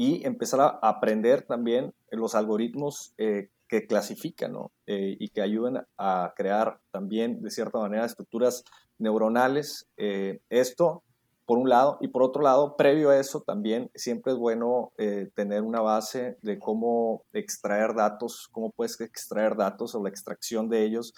y 0.00 0.26
empezar 0.26 0.60
a 0.60 0.78
aprender 0.80 1.42
también 1.42 1.92
los 2.10 2.34
algoritmos 2.34 3.12
eh, 3.18 3.50
que 3.68 3.86
clasifican 3.86 4.54
eh, 4.86 5.14
y 5.20 5.28
que 5.28 5.42
ayuden 5.42 5.82
a 5.98 6.32
crear 6.34 6.80
también, 6.90 7.42
de 7.42 7.50
cierta 7.50 7.78
manera, 7.80 8.06
estructuras 8.06 8.64
neuronales. 8.98 9.86
Eh, 9.98 10.40
esto, 10.48 11.02
por 11.50 11.58
un 11.58 11.68
lado, 11.68 11.98
y 12.00 12.06
por 12.06 12.22
otro 12.22 12.42
lado, 12.42 12.76
previo 12.76 13.10
a 13.10 13.18
eso, 13.18 13.40
también 13.40 13.90
siempre 13.96 14.32
es 14.32 14.38
bueno 14.38 14.92
tener 15.34 15.62
una 15.62 15.80
base 15.80 16.38
de 16.42 16.60
cómo 16.60 17.24
extraer 17.32 17.92
datos, 17.92 18.48
cómo 18.52 18.70
puedes 18.70 19.00
extraer 19.00 19.56
datos 19.56 19.96
o 19.96 20.00
la 20.00 20.10
extracción 20.10 20.68
de 20.68 20.84
ellos. 20.84 21.12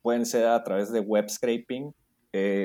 Pueden 0.00 0.24
ser 0.24 0.46
a 0.46 0.64
través 0.64 0.90
de 0.90 1.00
web 1.00 1.28
scraping 1.28 1.92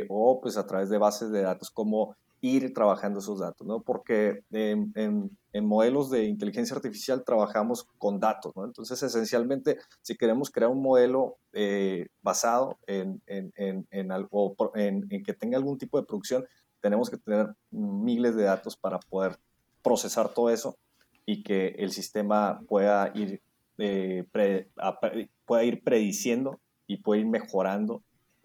o 0.07 0.39
pues 0.41 0.55
a 0.55 0.65
través 0.65 0.89
de 0.89 0.97
bases 0.97 1.29
de 1.31 1.41
datos 1.41 1.69
como 1.69 2.15
ir 2.41 2.73
trabajando 2.73 3.19
esos 3.19 3.39
datos, 3.39 3.67
¿no? 3.67 3.81
Porque 3.81 4.43
en, 4.51 4.93
en, 4.95 5.65
modelos 5.65 6.09
de 6.09 6.23
inteligencia 6.23 6.75
artificial 6.75 7.23
trabajamos 7.25 7.83
con 7.97 8.19
datos, 8.19 8.55
¿no? 8.55 8.63
Entonces, 8.65 9.01
esencialmente, 9.03 9.77
si 10.01 10.15
queremos 10.15 10.49
crear 10.49 10.71
un 10.71 10.81
modelo 10.81 11.38
eh, 11.51 12.07
basado 12.21 12.77
en, 12.88 13.21
en, 13.27 13.51
en, 13.91 14.11
algo, 14.11 14.55
en, 14.75 15.07
que 15.23 15.33
tenga 15.33 15.57
algún 15.57 15.77
tipo 15.77 15.99
de 15.99 16.05
producción, 16.05 16.45
tenemos 16.81 17.09
que 17.09 17.17
tener 17.17 17.55
miles 17.71 18.36
de 18.36 18.43
datos 18.43 18.75
para 18.75 19.00
poder 19.00 19.38
procesar 19.83 20.29
todo 20.29 20.50
eso 20.50 20.77
y 21.25 21.43
que 21.43 21.75
el 21.79 21.91
sistema 21.91 22.62
pueda 22.67 23.12
ir, 23.15 23.41
eh, 23.77 24.25
pueda 25.45 25.63
ir 25.63 25.83
prediciendo 25.83 26.59
y 26.88 26.98
pueda 26.98 27.21
ir 27.21 27.27
mejorando 27.27 28.01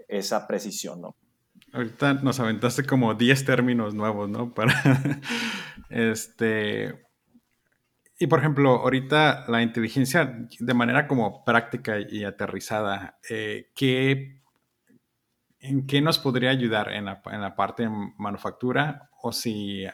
esa 0.08 0.46
precisión, 0.46 1.00
¿no? 1.00 1.16
Ahorita 1.72 2.14
nos 2.14 2.38
aventaste 2.38 2.84
como 2.84 3.14
10 3.14 3.44
términos 3.44 3.94
nuevos, 3.94 4.28
¿no? 4.28 4.54
Para 4.54 4.74
este. 5.90 7.04
Y 8.18 8.28
por 8.28 8.38
ejemplo, 8.38 8.76
ahorita 8.76 9.46
la 9.48 9.62
inteligencia 9.62 10.46
de 10.58 10.74
manera 10.74 11.08
como 11.08 11.44
práctica 11.44 11.96
y 11.98 12.24
aterrizada, 12.24 13.18
eh, 13.28 13.72
¿qué, 13.74 14.43
¿en 15.64 15.86
qué 15.86 16.02
nos 16.02 16.18
podría 16.18 16.50
ayudar 16.50 16.92
en 16.92 17.06
la, 17.06 17.56
parte 17.56 17.84
de 17.84 17.90
manufactura? 18.18 19.08
O 19.22 19.32
si 19.32 19.86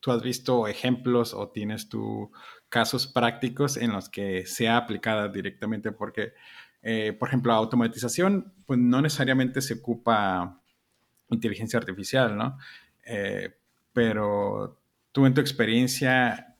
tú 0.00 0.12
has 0.12 0.22
visto 0.22 0.68
ejemplos 0.68 1.32
o 1.32 1.48
tienes 1.48 1.88
tú 1.88 2.30
casos 2.68 3.06
prácticos 3.06 3.78
en 3.78 3.92
los 3.92 4.10
que 4.10 4.44
sea 4.44 4.76
aplicada 4.76 5.28
directamente, 5.28 5.92
porque, 5.92 6.34
eh, 6.82 7.14
por 7.18 7.28
ejemplo, 7.28 7.54
automatización, 7.54 8.52
pues 8.66 8.78
no 8.78 9.00
necesariamente 9.00 9.62
se 9.62 9.74
ocupa 9.74 10.60
inteligencia 11.30 11.78
artificial, 11.78 12.36
¿no? 12.36 12.58
Eh, 13.06 13.56
pero 13.94 14.78
tú 15.12 15.24
en 15.24 15.32
tu 15.32 15.40
experiencia, 15.40 16.54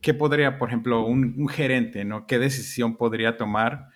¿qué 0.00 0.14
podría, 0.14 0.58
por 0.58 0.70
ejemplo, 0.70 1.04
un, 1.04 1.48
gerente, 1.48 2.06
¿no? 2.06 2.26
¿Qué 2.26 2.38
decisión 2.38 2.96
podría 2.96 3.36
tomar 3.36 3.90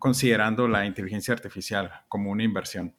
considerando 0.00 0.66
la 0.66 0.84
inteligencia 0.84 1.32
artificial 1.32 1.92
como 2.08 2.32
una 2.32 2.42
inversión? 2.42 2.92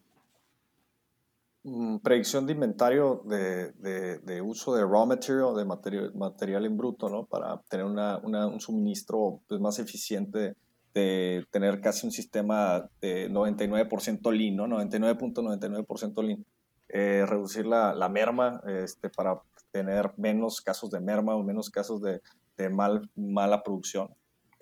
Mm, 1.64 1.98
predicción 1.98 2.48
de 2.48 2.54
inventario 2.54 3.24
de, 3.26 3.74
de, 4.20 4.42
uso 4.42 4.74
de 4.74 4.84
raw 4.84 5.06
material, 5.06 5.56
de 5.56 5.66
material, 5.66 6.14
material 6.16 6.66
en 6.66 6.78
bruto, 6.78 7.10
¿no? 7.10 7.26
Para 7.26 7.62
tener 7.70 7.86
una, 7.86 8.18
una, 8.20 8.48
un 8.48 8.62
suministro 8.62 9.42
pues, 9.48 9.60
más 9.60 9.78
eficiente, 9.80 10.56
de 10.94 11.46
tener 11.52 11.80
casi 11.80 12.06
un 12.06 12.12
sistema 12.12 12.90
de 13.00 13.30
99% 13.30 14.32
lean, 14.32 14.56
¿no? 14.56 14.68
99.99% 14.68 16.24
lean. 16.24 16.46
Eh, 16.90 17.26
reducir 17.26 17.66
la, 17.66 17.94
la 17.94 18.10
merma 18.10 18.62
este, 18.68 19.10
para 19.10 19.40
tener 19.72 20.12
menos 20.18 20.62
casos 20.62 20.92
de 20.92 21.00
merma 21.00 21.36
o 21.36 21.44
menos 21.44 21.70
casos 21.70 22.02
de, 22.02 22.22
de 22.58 22.70
mal, 22.70 23.10
mala 23.16 23.64
producción. 23.64 24.10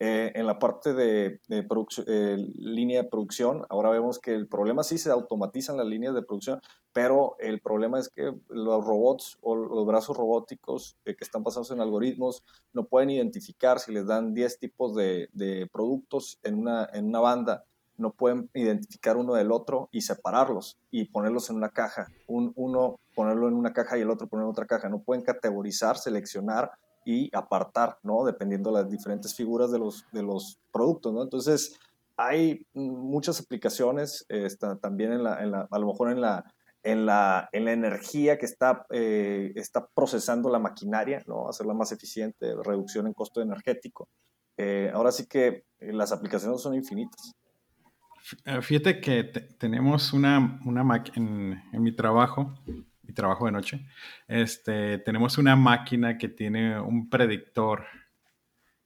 Eh, 0.02 0.32
en 0.34 0.48
la 0.48 0.58
parte 0.60 0.94
de, 0.94 1.42
eh, 1.50 2.38
línea 2.56 3.04
de 3.04 3.10
producción, 3.10 3.66
ahora 3.70 3.90
vemos 3.90 4.18
que 4.18 4.34
el 4.34 4.48
problema 4.48 4.82
sí 4.82 4.98
se 4.98 5.12
automatizan 5.12 5.76
las 5.76 5.88
líneas 5.88 6.14
de 6.14 6.22
producción, 6.22 6.62
pero 6.94 7.36
el 7.40 7.60
problema 7.60 8.00
es 8.00 8.08
que 8.08 8.34
los 8.48 8.86
robots 8.86 9.38
o 9.42 9.58
los 9.58 9.86
brazos 9.86 10.16
robóticos 10.16 10.96
eh, 11.04 11.18
que 11.18 11.26
están 11.26 11.44
basados 11.44 11.72
en 11.72 11.82
algoritmos 11.82 12.46
no 12.72 12.86
pueden 12.86 13.10
identificar 13.10 13.80
si 13.80 13.92
les 13.92 14.08
dan 14.08 14.34
10 14.34 14.60
tipos 14.60 14.96
de, 14.96 15.30
productos 15.74 16.40
en 16.44 16.60
una, 16.60 16.90
en 16.94 17.08
una 17.08 17.20
banda, 17.20 17.66
no 17.98 18.12
pueden 18.12 18.50
identificar 18.54 19.18
uno 19.18 19.34
del 19.34 19.52
otro 19.52 19.90
y 19.92 20.00
separarlos 20.00 20.78
y 20.92 21.10
ponerlos 21.10 21.50
en 21.50 21.58
una 21.58 21.72
caja. 21.72 22.08
Un, 22.28 22.54
uno 22.56 23.02
ponerlo 23.14 23.50
en 23.50 23.56
una 23.56 23.74
caja 23.74 23.98
y 23.98 24.02
el 24.02 24.10
otro 24.10 24.28
ponerlo 24.28 24.48
en 24.48 24.54
otra 24.54 24.66
caja. 24.66 24.88
No 24.88 25.02
pueden 25.02 25.26
categorizar, 25.26 25.98
seleccionar 25.98 26.72
y 27.06 27.36
apartar, 27.36 27.98
¿no? 28.04 28.26
Dependiendo 28.26 28.72
de 28.72 28.82
las 28.82 28.90
diferentes 28.90 29.36
figuras 29.36 29.72
de 29.72 29.80
los, 29.80 30.06
de 30.12 30.24
los 30.24 30.60
productos, 30.72 31.14
¿no? 31.14 31.22
Entonces, 31.24 31.80
hay 32.18 32.66
muchas 32.74 33.40
aplicaciones, 33.40 34.26
está, 34.28 34.78
también 34.78 35.14
en 35.14 35.24
la, 35.24 35.42
en 35.42 35.52
la, 35.52 35.68
a 35.72 35.80
lo 35.80 35.88
mejor 35.88 36.12
en 36.12 36.22
la, 36.22 36.44
en 36.84 37.06
la, 37.06 37.50
en 37.52 37.66
la 37.66 37.72
energía 37.72 38.38
que 38.38 38.46
está, 38.46 38.86
eh, 38.90 39.52
está 39.56 39.88
procesando 39.88 40.50
la 40.50 40.60
maquinaria, 40.60 41.24
¿no? 41.28 41.48
Hacerla 41.48 41.74
más 41.74 41.92
eficiente, 41.92 42.54
reducción 42.64 43.08
en 43.08 43.14
costo 43.14 43.42
energético. 43.42 44.10
Eh, 44.58 44.92
ahora 44.94 45.12
sí 45.12 45.26
que 45.28 45.64
eh, 45.80 45.94
las 45.94 46.12
aplicaciones 46.12 46.62
son 46.62 46.76
infinitas. 46.76 47.34
Fíjate 48.62 49.00
que 49.00 49.24
tenemos 49.58 50.14
una, 50.14 50.60
una 50.66 51.04
en, 51.16 51.64
en 51.72 51.82
mi 51.82 51.96
trabajo, 51.96 52.54
mi 53.10 53.16
trabajo 53.16 53.48
de 53.48 53.52
noche, 53.52 53.86
este, 54.28 55.00
tenemos 55.00 55.40
una 55.40 55.56
máquina 55.56 56.20
que 56.20 56.30
tiene 56.30 56.80
un 56.80 57.10
predictor. 57.10 57.86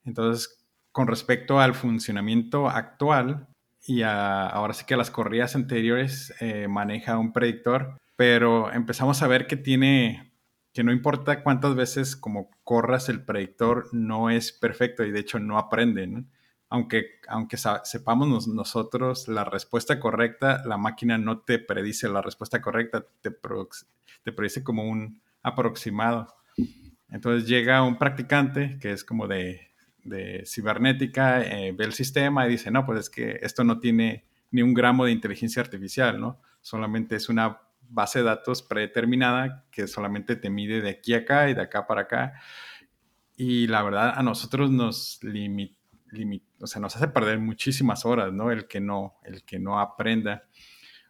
Entonces, 0.06 0.64
con 0.94 1.08
respecto 1.08 1.60
al 1.60 1.74
funcionamiento 1.74 2.70
actual 2.70 3.48
y 3.86 4.04
ahora 4.04 4.74
sí 4.74 4.86
que 4.86 4.96
las 4.96 5.12
corridas 5.12 5.58
anteriores 5.58 6.34
eh, 6.40 6.70
maneja 6.70 7.18
un 7.18 7.34
predictor, 7.34 8.00
pero 8.16 8.72
empezamos 8.72 9.22
a 9.22 9.28
ver 9.28 9.46
que 9.46 9.58
tiene, 9.58 10.32
que 10.72 10.86
no 10.86 10.94
importa 10.94 11.44
cuántas 11.44 11.76
veces 11.76 12.16
como 12.16 12.50
corras 12.64 13.10
el 13.10 13.26
predictor, 13.26 13.90
no 13.92 14.30
es 14.30 14.54
perfecto 14.54 15.04
y 15.04 15.12
de 15.12 15.20
hecho 15.20 15.38
no 15.40 15.58
aprende 15.58 16.24
aunque, 16.74 17.20
aunque 17.28 17.56
sepamos 17.84 18.48
nosotros 18.48 19.28
la 19.28 19.44
respuesta 19.44 20.00
correcta, 20.00 20.64
la 20.66 20.76
máquina 20.76 21.20
no 21.20 21.42
te 21.42 21.60
predice 21.60 22.10
la 22.10 22.24
respuesta 22.24 22.64
correcta, 22.64 23.06
te, 23.22 23.30
te 24.24 24.32
predice 24.32 24.64
como 24.64 24.90
un 24.90 25.22
aproximado. 25.44 26.34
Entonces 27.12 27.48
llega 27.48 27.84
un 27.84 28.00
practicante 28.00 28.80
que 28.82 28.92
es 28.92 29.04
como 29.04 29.28
de, 29.28 29.70
de 30.04 30.46
cibernética, 30.48 31.44
eh, 31.44 31.74
ve 31.74 31.86
el 31.86 31.94
sistema 31.94 32.48
y 32.48 32.50
dice, 32.50 32.72
no, 32.72 32.88
pues 32.88 33.02
es 33.02 33.10
que 33.12 33.38
esto 33.44 33.64
no 33.64 33.80
tiene 33.80 34.26
ni 34.50 34.64
un 34.64 34.74
gramo 34.74 35.06
de 35.06 35.12
inteligencia 35.12 35.62
artificial, 35.62 36.20
¿no? 36.20 36.42
Solamente 36.62 37.16
es 37.16 37.30
una 37.30 37.62
base 37.88 38.18
de 38.18 38.26
datos 38.26 38.64
predeterminada 38.64 39.68
que 39.70 39.86
solamente 39.86 40.38
te 40.38 40.50
mide 40.50 40.82
de 40.82 40.90
aquí 40.90 41.14
a 41.14 41.20
acá 41.20 41.52
y 41.52 41.54
de 41.54 41.62
acá 41.62 41.86
para 41.86 42.02
acá. 42.02 42.34
Y 43.38 43.68
la 43.68 43.84
verdad, 43.84 44.14
a 44.16 44.24
nosotros 44.24 44.72
nos 44.72 45.20
limita 45.22 45.84
o 46.64 46.68
sea, 46.68 46.82
nos 46.82 46.96
hace 46.96 47.08
perder 47.08 47.40
muchísimas 47.40 48.06
horas, 48.06 48.32
¿no? 48.34 48.52
El 48.52 48.68
que 48.68 48.80
no, 48.80 49.16
el 49.24 49.44
que 49.44 49.60
no 49.60 49.80
aprenda. 49.80 50.44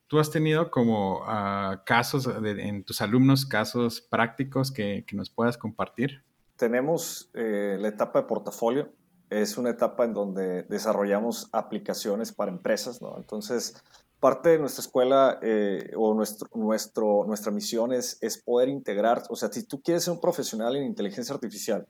¿Tú 0.07 0.19
has 0.19 0.29
tenido 0.29 0.69
como 0.69 1.21
ah, 1.25 1.83
casos 1.85 2.27
en 2.27 2.83
tus 2.83 3.01
alumnos, 3.01 3.45
casos 3.45 4.01
prácticos 4.01 4.71
que, 4.71 5.05
que 5.07 5.15
nos 5.15 5.29
puedas 5.29 5.57
compartir? 5.57 6.23
Tenemos 6.55 7.31
eh, 7.33 7.77
la 7.79 7.87
etapa 7.87 8.21
de 8.21 8.27
portafolio. 8.27 8.91
Es 9.29 9.57
una 9.57 9.71
etapa 9.71 10.05
en 10.05 10.13
donde 10.13 10.63
desarrollamos 10.63 11.49
aplicaciones 11.51 12.31
para 12.31 12.51
empresas, 12.51 13.01
¿no? 13.01 13.17
Entonces, 13.17 13.81
parte 14.19 14.49
de 14.49 14.59
nuestra 14.59 14.81
escuela 14.81 15.39
eh, 15.41 15.91
o 15.97 16.13
nuestro, 16.13 17.25
nuestra 17.25 17.51
misión 17.51 17.91
es, 17.91 18.17
es 18.21 18.41
poder 18.41 18.69
integrar, 18.69 19.23
o 19.29 19.35
sea, 19.35 19.51
si 19.51 19.65
tú 19.65 19.81
quieres 19.81 20.03
ser 20.03 20.13
un 20.13 20.21
profesional 20.21 20.75
en 20.75 20.83
inteligencia 20.83 21.35
artificial, 21.35 21.87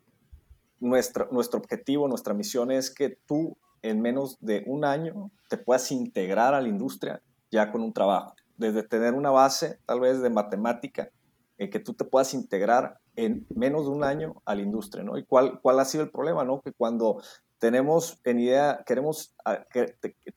nuestro, 0.83 1.29
nuestro 1.31 1.59
objetivo, 1.59 2.07
nuestra 2.07 2.33
misión 2.33 2.71
es 2.71 2.93
que 2.93 3.17
tú 3.25 3.57
en 3.81 4.01
menos 4.01 4.37
de 4.39 4.63
un 4.67 4.85
año 4.85 5.31
te 5.49 5.57
puedas 5.57 5.91
integrar 5.91 6.53
a 6.53 6.61
la 6.61 6.67
industria 6.67 7.21
ya 7.51 7.71
con 7.71 7.81
un 7.81 7.93
trabajo. 7.93 8.35
Desde 8.57 8.83
tener 8.83 9.13
una 9.13 9.31
base 9.31 9.79
tal 9.85 9.99
vez 9.99 10.21
de 10.21 10.29
matemática, 10.29 11.09
en 11.57 11.69
que 11.69 11.79
tú 11.79 11.93
te 11.93 12.05
puedas 12.05 12.33
integrar 12.33 12.97
en 13.15 13.45
menos 13.55 13.85
de 13.85 13.91
un 13.91 14.03
año 14.03 14.41
a 14.45 14.55
la 14.55 14.61
industria, 14.61 15.03
¿no? 15.03 15.17
¿Y 15.17 15.23
cuál, 15.23 15.59
cuál 15.61 15.79
ha 15.79 15.85
sido 15.85 16.03
el 16.03 16.09
problema, 16.09 16.43
no? 16.43 16.61
Que 16.61 16.73
cuando 16.73 17.21
tenemos 17.59 18.19
en 18.25 18.39
idea, 18.39 18.83
queremos 18.85 19.33
ah, 19.45 19.65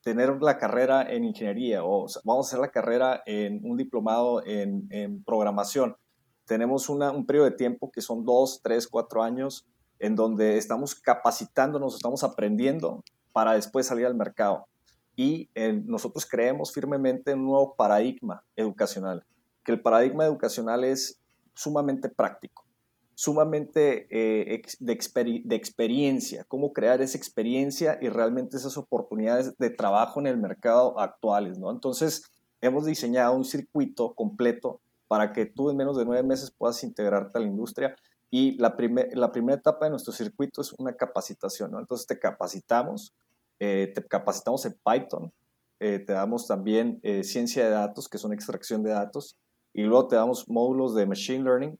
tener 0.02 0.40
la 0.40 0.58
carrera 0.58 1.02
en 1.02 1.24
ingeniería 1.24 1.84
o 1.84 2.06
vamos 2.24 2.46
a 2.46 2.48
hacer 2.48 2.60
la 2.60 2.70
carrera 2.70 3.22
en 3.26 3.60
un 3.64 3.76
diplomado 3.76 4.44
en, 4.46 5.24
programación, 5.24 5.96
tenemos 6.44 6.88
un 6.88 7.26
periodo 7.26 7.46
de 7.46 7.56
tiempo 7.56 7.90
que 7.90 8.00
son 8.00 8.24
dos, 8.24 8.60
tres, 8.62 8.86
cuatro 8.86 9.24
años 9.24 9.66
en 9.98 10.16
donde 10.16 10.58
estamos 10.58 10.94
capacitándonos, 10.94 11.96
estamos 11.96 12.22
aprendiendo 12.24 13.02
para 13.32 13.52
después 13.52 13.86
salir 13.86 14.06
al 14.06 14.14
mercado. 14.14 14.66
Y 15.14 15.50
eh, 15.54 15.82
nosotros 15.84 16.26
creemos 16.26 16.72
firmemente 16.72 17.30
en 17.30 17.40
un 17.40 17.46
nuevo 17.46 17.74
paradigma 17.74 18.44
educacional, 18.54 19.24
que 19.64 19.72
el 19.72 19.80
paradigma 19.80 20.24
educacional 20.24 20.84
es 20.84 21.20
sumamente 21.54 22.08
práctico, 22.08 22.66
sumamente 23.14 24.06
eh, 24.10 24.62
de, 24.78 25.42
de 25.44 25.56
experiencia, 25.56 26.44
cómo 26.44 26.72
crear 26.72 27.00
esa 27.00 27.16
experiencia 27.16 27.98
y 28.00 28.08
realmente 28.10 28.58
esas 28.58 28.76
oportunidades 28.76 29.56
de 29.56 29.70
trabajo 29.70 30.20
en 30.20 30.26
el 30.26 30.36
mercado 30.36 31.00
actuales, 31.00 31.58
¿no? 31.58 31.70
Entonces, 31.70 32.24
hemos 32.60 32.84
diseñado 32.84 33.34
un 33.34 33.44
circuito 33.44 34.14
completo 34.14 34.80
para 35.08 35.32
que 35.32 35.46
tú 35.46 35.70
en 35.70 35.76
menos 35.76 35.96
de 35.96 36.04
nueve 36.04 36.22
meses 36.22 36.50
puedas 36.50 36.82
integrarte 36.84 37.38
a 37.38 37.40
la 37.40 37.46
industria 37.46 37.96
y 38.30 38.56
la, 38.58 38.76
primera 38.76 39.54
etapa 39.54 39.86
de 39.86 39.90
nuestro 39.90 40.12
circuito 40.12 40.60
es 40.60 40.72
una 40.78 40.94
capacitación, 40.94 41.70
¿no? 41.70 41.78
Entonces 41.78 42.06
te 42.06 42.18
capacitamos, 42.18 43.14
eh, 43.60 43.92
te 43.94 44.04
capacitamos 44.04 44.64
en 44.66 44.74
Python, 44.84 45.32
eh, 45.78 46.00
te 46.00 46.12
damos 46.12 46.46
también 46.46 46.98
eh, 47.02 47.22
ciencia 47.22 47.64
de 47.64 47.70
datos, 47.70 48.08
que 48.08 48.18
son 48.18 48.32
extracción 48.32 48.82
de 48.82 48.90
datos, 48.90 49.36
y 49.72 49.82
luego 49.82 50.08
te 50.08 50.16
damos 50.16 50.48
módulos 50.48 50.94
de 50.94 51.06
Machine 51.06 51.44
Learning. 51.44 51.78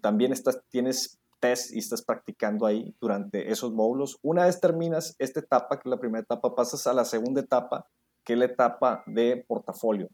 también 0.00 0.32
estás, 0.32 0.60
tienes 0.70 1.18
test 1.40 1.72
y 1.74 1.78
estás 1.78 2.02
practicando 2.02 2.64
ahí 2.64 2.94
durante 3.00 3.50
esos 3.50 3.72
módulos. 3.72 4.18
Una 4.22 4.46
vez 4.46 4.60
terminas 4.60 5.14
esta 5.18 5.40
etapa, 5.40 5.76
que 5.76 5.88
es 5.88 5.90
la 5.90 6.00
primera 6.00 6.22
etapa, 6.22 6.54
pasas 6.54 6.86
a 6.86 6.94
la 6.94 7.04
segunda 7.04 7.40
etapa, 7.40 7.86
que 8.24 8.32
es 8.32 8.38
la 8.38 8.46
etapa 8.46 9.02
de 9.06 9.44
portafolio 9.46 10.08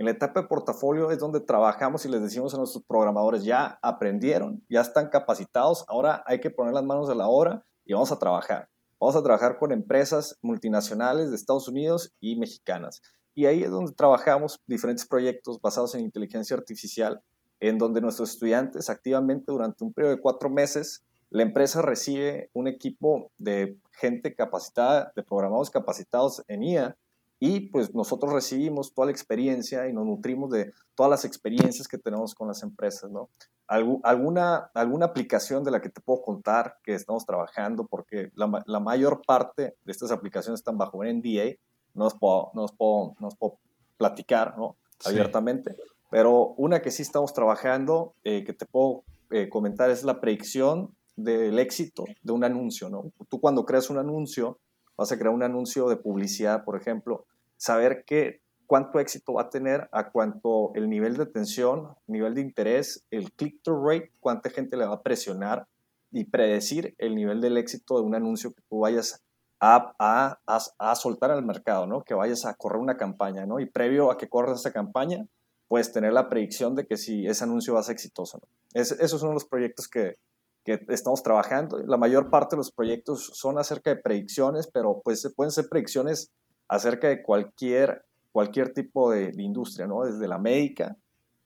En 0.00 0.06
la 0.06 0.12
etapa 0.12 0.40
de 0.40 0.48
portafolio 0.48 1.10
es 1.10 1.18
donde 1.18 1.40
trabajamos 1.40 2.06
y 2.06 2.08
les 2.08 2.22
decimos 2.22 2.54
a 2.54 2.56
nuestros 2.56 2.82
programadores, 2.84 3.44
ya 3.44 3.78
aprendieron, 3.82 4.64
ya 4.66 4.80
están 4.80 5.10
capacitados, 5.10 5.84
ahora 5.88 6.24
hay 6.24 6.40
que 6.40 6.48
poner 6.48 6.72
las 6.72 6.84
manos 6.84 7.10
a 7.10 7.14
la 7.14 7.28
obra 7.28 7.66
y 7.84 7.92
vamos 7.92 8.10
a 8.10 8.18
trabajar. 8.18 8.70
Vamos 8.98 9.14
a 9.14 9.22
trabajar 9.22 9.58
con 9.58 9.72
empresas 9.72 10.38
multinacionales 10.40 11.28
de 11.28 11.36
Estados 11.36 11.68
Unidos 11.68 12.14
y 12.18 12.36
mexicanas. 12.36 13.02
Y 13.34 13.44
ahí 13.44 13.62
es 13.62 13.70
donde 13.70 13.92
trabajamos 13.92 14.58
diferentes 14.66 15.06
proyectos 15.06 15.60
basados 15.60 15.94
en 15.94 16.00
inteligencia 16.00 16.56
artificial, 16.56 17.20
en 17.60 17.76
donde 17.76 18.00
nuestros 18.00 18.30
estudiantes 18.30 18.88
activamente 18.88 19.52
durante 19.52 19.84
un 19.84 19.92
periodo 19.92 20.16
de 20.16 20.22
cuatro 20.22 20.48
meses, 20.48 21.04
la 21.28 21.42
empresa 21.42 21.82
recibe 21.82 22.48
un 22.54 22.68
equipo 22.68 23.30
de 23.36 23.76
gente 23.90 24.34
capacitada, 24.34 25.12
de 25.14 25.22
programados 25.22 25.68
capacitados 25.68 26.42
en 26.48 26.62
IA, 26.62 26.96
y 27.40 27.60
pues 27.60 27.94
nosotros 27.94 28.32
recibimos 28.32 28.92
toda 28.92 29.06
la 29.06 29.12
experiencia 29.12 29.88
y 29.88 29.92
nos 29.92 30.06
nutrimos 30.06 30.50
de 30.50 30.72
todas 30.94 31.10
las 31.10 31.24
experiencias 31.24 31.88
que 31.88 31.96
tenemos 31.96 32.34
con 32.34 32.46
las 32.46 32.62
empresas, 32.62 33.10
¿no? 33.10 33.30
alguna, 33.66 34.70
alguna 34.74 35.06
aplicación 35.06 35.64
de 35.64 35.70
la 35.70 35.80
que 35.80 35.88
te 35.88 36.00
puedo 36.00 36.22
contar 36.22 36.78
que 36.82 36.94
estamos 36.94 37.24
trabajando, 37.24 37.86
porque 37.86 38.30
la, 38.34 38.62
la 38.66 38.80
mayor 38.80 39.22
parte 39.26 39.76
de 39.84 39.92
estas 39.92 40.10
aplicaciones 40.10 40.60
están 40.60 40.76
bajo 40.76 40.98
un 40.98 41.06
NDA, 41.06 41.56
no 41.94 42.06
os 42.06 42.14
puedo, 42.14 42.50
no 42.54 42.66
puedo, 42.66 43.14
no 43.20 43.28
puedo 43.30 43.58
platicar 43.96 44.58
¿no? 44.58 44.76
abiertamente, 45.04 45.76
pero 46.10 46.48
una 46.56 46.82
que 46.82 46.90
sí 46.90 47.02
estamos 47.02 47.32
trabajando, 47.32 48.14
eh, 48.24 48.44
que 48.44 48.52
te 48.52 48.66
puedo 48.66 49.04
eh, 49.30 49.48
comentar, 49.48 49.88
es 49.90 50.04
la 50.04 50.20
predicción 50.20 50.94
del 51.16 51.58
éxito 51.58 52.04
de 52.22 52.32
un 52.32 52.44
anuncio. 52.44 52.88
¿no? 52.88 53.12
Tú 53.28 53.40
cuando 53.40 53.64
creas 53.64 53.88
un 53.88 53.98
anuncio, 53.98 54.58
vas 55.00 55.12
a 55.12 55.18
crear 55.18 55.32
un 55.32 55.42
anuncio 55.42 55.88
de 55.88 55.96
publicidad, 55.96 56.62
por 56.62 56.78
ejemplo, 56.78 57.24
saber 57.56 58.04
qué, 58.06 58.42
cuánto 58.66 59.00
éxito 59.00 59.32
va 59.32 59.42
a 59.44 59.48
tener 59.48 59.88
a 59.92 60.10
cuánto 60.10 60.72
el 60.74 60.90
nivel 60.90 61.16
de 61.16 61.22
atención, 61.22 61.94
nivel 62.06 62.34
de 62.34 62.42
interés, 62.42 63.02
el 63.10 63.32
click-through 63.32 63.82
rate, 63.82 64.12
cuánta 64.20 64.50
gente 64.50 64.76
le 64.76 64.84
va 64.84 64.96
a 64.96 65.02
presionar 65.02 65.66
y 66.12 66.24
predecir 66.24 66.94
el 66.98 67.14
nivel 67.14 67.40
del 67.40 67.56
éxito 67.56 67.96
de 67.96 68.02
un 68.02 68.14
anuncio 68.14 68.52
que 68.52 68.60
tú 68.68 68.80
vayas 68.80 69.22
a, 69.58 69.94
a, 69.98 70.38
a, 70.78 70.94
soltar 70.96 71.30
al 71.30 71.46
mercado, 71.46 71.86
¿no? 71.86 72.02
Que 72.02 72.12
vayas 72.12 72.44
a 72.44 72.52
correr 72.52 72.80
una 72.82 72.98
campaña, 72.98 73.46
¿no? 73.46 73.58
Y 73.58 73.64
previo 73.64 74.10
a 74.10 74.18
que 74.18 74.28
corras 74.28 74.60
esa 74.60 74.72
campaña, 74.72 75.26
puedes 75.66 75.92
tener 75.92 76.12
la 76.12 76.28
predicción 76.28 76.74
de 76.74 76.86
que 76.86 76.98
si 76.98 77.26
ese 77.26 77.44
anuncio 77.44 77.72
va 77.72 77.80
a 77.80 77.84
ser 77.84 77.94
exitoso, 77.94 78.38
¿no? 78.38 78.48
esos 78.74 79.18
son 79.18 79.32
los 79.32 79.46
proyectos 79.46 79.88
que, 79.88 80.18
que 80.64 80.80
estamos 80.88 81.22
trabajando. 81.22 81.78
La 81.78 81.96
mayor 81.96 82.30
parte 82.30 82.56
de 82.56 82.58
los 82.58 82.72
proyectos 82.72 83.30
son 83.34 83.58
acerca 83.58 83.90
de 83.90 84.00
predicciones, 84.00 84.68
pero 84.72 85.00
pues 85.02 85.32
pueden 85.34 85.50
ser 85.50 85.68
predicciones 85.68 86.30
acerca 86.68 87.08
de 87.08 87.22
cualquier, 87.22 88.04
cualquier 88.32 88.72
tipo 88.72 89.10
de, 89.10 89.32
industria, 89.38 89.86
¿no? 89.86 90.04
Desde 90.04 90.28
la 90.28 90.38
médica 90.38 90.96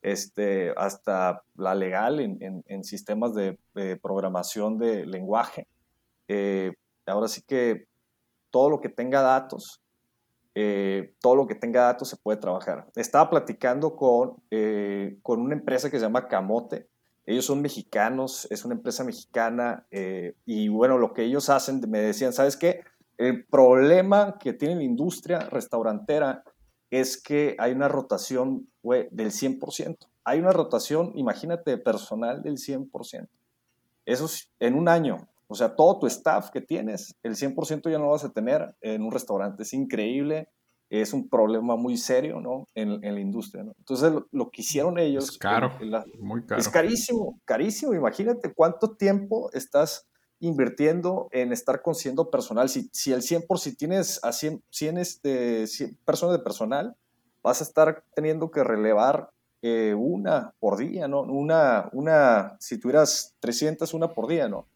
este, 0.02 0.72
hasta 0.76 1.42
la 1.56 1.74
legal 1.74 2.20
en, 2.20 2.62
en, 2.66 2.84
sistemas 2.84 3.34
de, 3.34 3.58
programación 4.02 4.78
de 4.78 5.06
lenguaje. 5.06 5.66
Eh, 6.28 6.72
ahora 7.06 7.28
sí 7.28 7.42
que 7.42 7.86
todo 8.50 8.68
lo 8.68 8.80
que 8.80 8.90
tenga 8.90 9.22
datos, 9.22 9.80
eh, 10.54 11.14
todo 11.20 11.36
lo 11.36 11.46
que 11.46 11.54
tenga 11.54 11.82
datos 11.82 12.08
se 12.08 12.16
puede 12.16 12.38
trabajar. 12.38 12.86
Estaba 12.94 13.30
platicando 13.30 13.96
con, 13.96 14.36
eh, 14.50 15.16
con 15.22 15.40
una 15.40 15.54
empresa 15.54 15.90
que 15.90 15.98
se 15.98 16.04
llama 16.04 16.28
Camote, 16.28 16.86
ellos 17.26 17.46
son 17.46 17.62
mexicanos, 17.62 18.46
es 18.50 18.64
una 18.64 18.74
empresa 18.74 19.04
mexicana 19.04 19.86
eh, 19.90 20.34
y 20.44 20.68
bueno, 20.68 20.98
lo 20.98 21.14
que 21.14 21.24
ellos 21.24 21.48
hacen, 21.48 21.80
me 21.88 22.00
decían, 22.00 22.32
¿sabes 22.32 22.56
qué? 22.56 22.82
El 23.16 23.46
problema 23.46 24.38
que 24.38 24.52
tiene 24.52 24.76
la 24.76 24.82
industria 24.82 25.38
restaurantera 25.38 26.44
es 26.90 27.20
que 27.20 27.56
hay 27.58 27.72
una 27.72 27.88
rotación 27.88 28.68
del 28.82 29.30
100%. 29.30 29.96
Hay 30.24 30.40
una 30.40 30.52
rotación, 30.52 31.12
imagínate, 31.14 31.78
personal 31.78 32.42
del 32.42 32.56
100%. 32.56 33.28
Eso 34.06 34.24
es 34.26 34.50
en 34.60 34.74
un 34.74 34.88
año. 34.88 35.28
O 35.46 35.54
sea, 35.54 35.76
todo 35.76 35.98
tu 35.98 36.06
staff 36.06 36.50
que 36.50 36.60
tienes, 36.60 37.16
el 37.22 37.36
100% 37.36 37.90
ya 37.90 37.98
no 37.98 38.04
lo 38.04 38.10
vas 38.10 38.24
a 38.24 38.32
tener 38.32 38.74
en 38.80 39.02
un 39.02 39.12
restaurante. 39.12 39.62
Es 39.62 39.72
increíble 39.72 40.48
es 40.90 41.12
un 41.12 41.28
problema 41.28 41.76
muy 41.76 41.96
serio 41.96 42.40
¿no? 42.40 42.68
en, 42.74 43.00
la 43.00 43.20
industria. 43.20 43.64
¿no? 43.64 43.72
Entonces, 43.78 44.12
lo, 44.30 44.50
que 44.50 44.62
hicieron 44.62 44.98
ellos... 44.98 45.30
Es 45.30 45.38
caro, 45.38 45.72
muy 46.20 46.44
caro. 46.44 46.60
Es 46.60 46.68
carísimo, 46.68 47.40
carísimo. 47.44 47.94
Imagínate 47.94 48.52
cuánto 48.52 48.96
tiempo 48.96 49.50
estás 49.52 50.06
invirtiendo 50.40 51.28
en 51.32 51.52
estar 51.52 51.82
consiguiendo 51.82 52.30
personal. 52.30 52.68
Si, 52.68 52.88
si 52.92 53.12
el 53.12 53.22
100%, 53.22 53.56
si 53.58 53.76
tienes 53.76 54.22
a 54.22 54.32
100, 54.32 54.62
100, 54.70 54.98
este, 54.98 55.66
100 55.66 55.98
personas 56.04 56.36
de 56.36 56.44
personal, 56.44 56.96
vas 57.42 57.60
a 57.60 57.64
estar 57.64 58.04
teniendo 58.14 58.50
que 58.50 58.64
relevar 58.64 59.30
eh, 59.62 59.94
una 59.96 60.54
por 60.58 60.76
día, 60.76 61.08
¿no? 61.08 61.22
Una, 61.22 61.88
una, 61.92 62.56
si 62.60 62.78
tuvieras 62.78 63.34
300, 63.40 63.94
una 63.94 64.12
por 64.12 64.26
día, 64.26 64.48
¿no? 64.48 64.66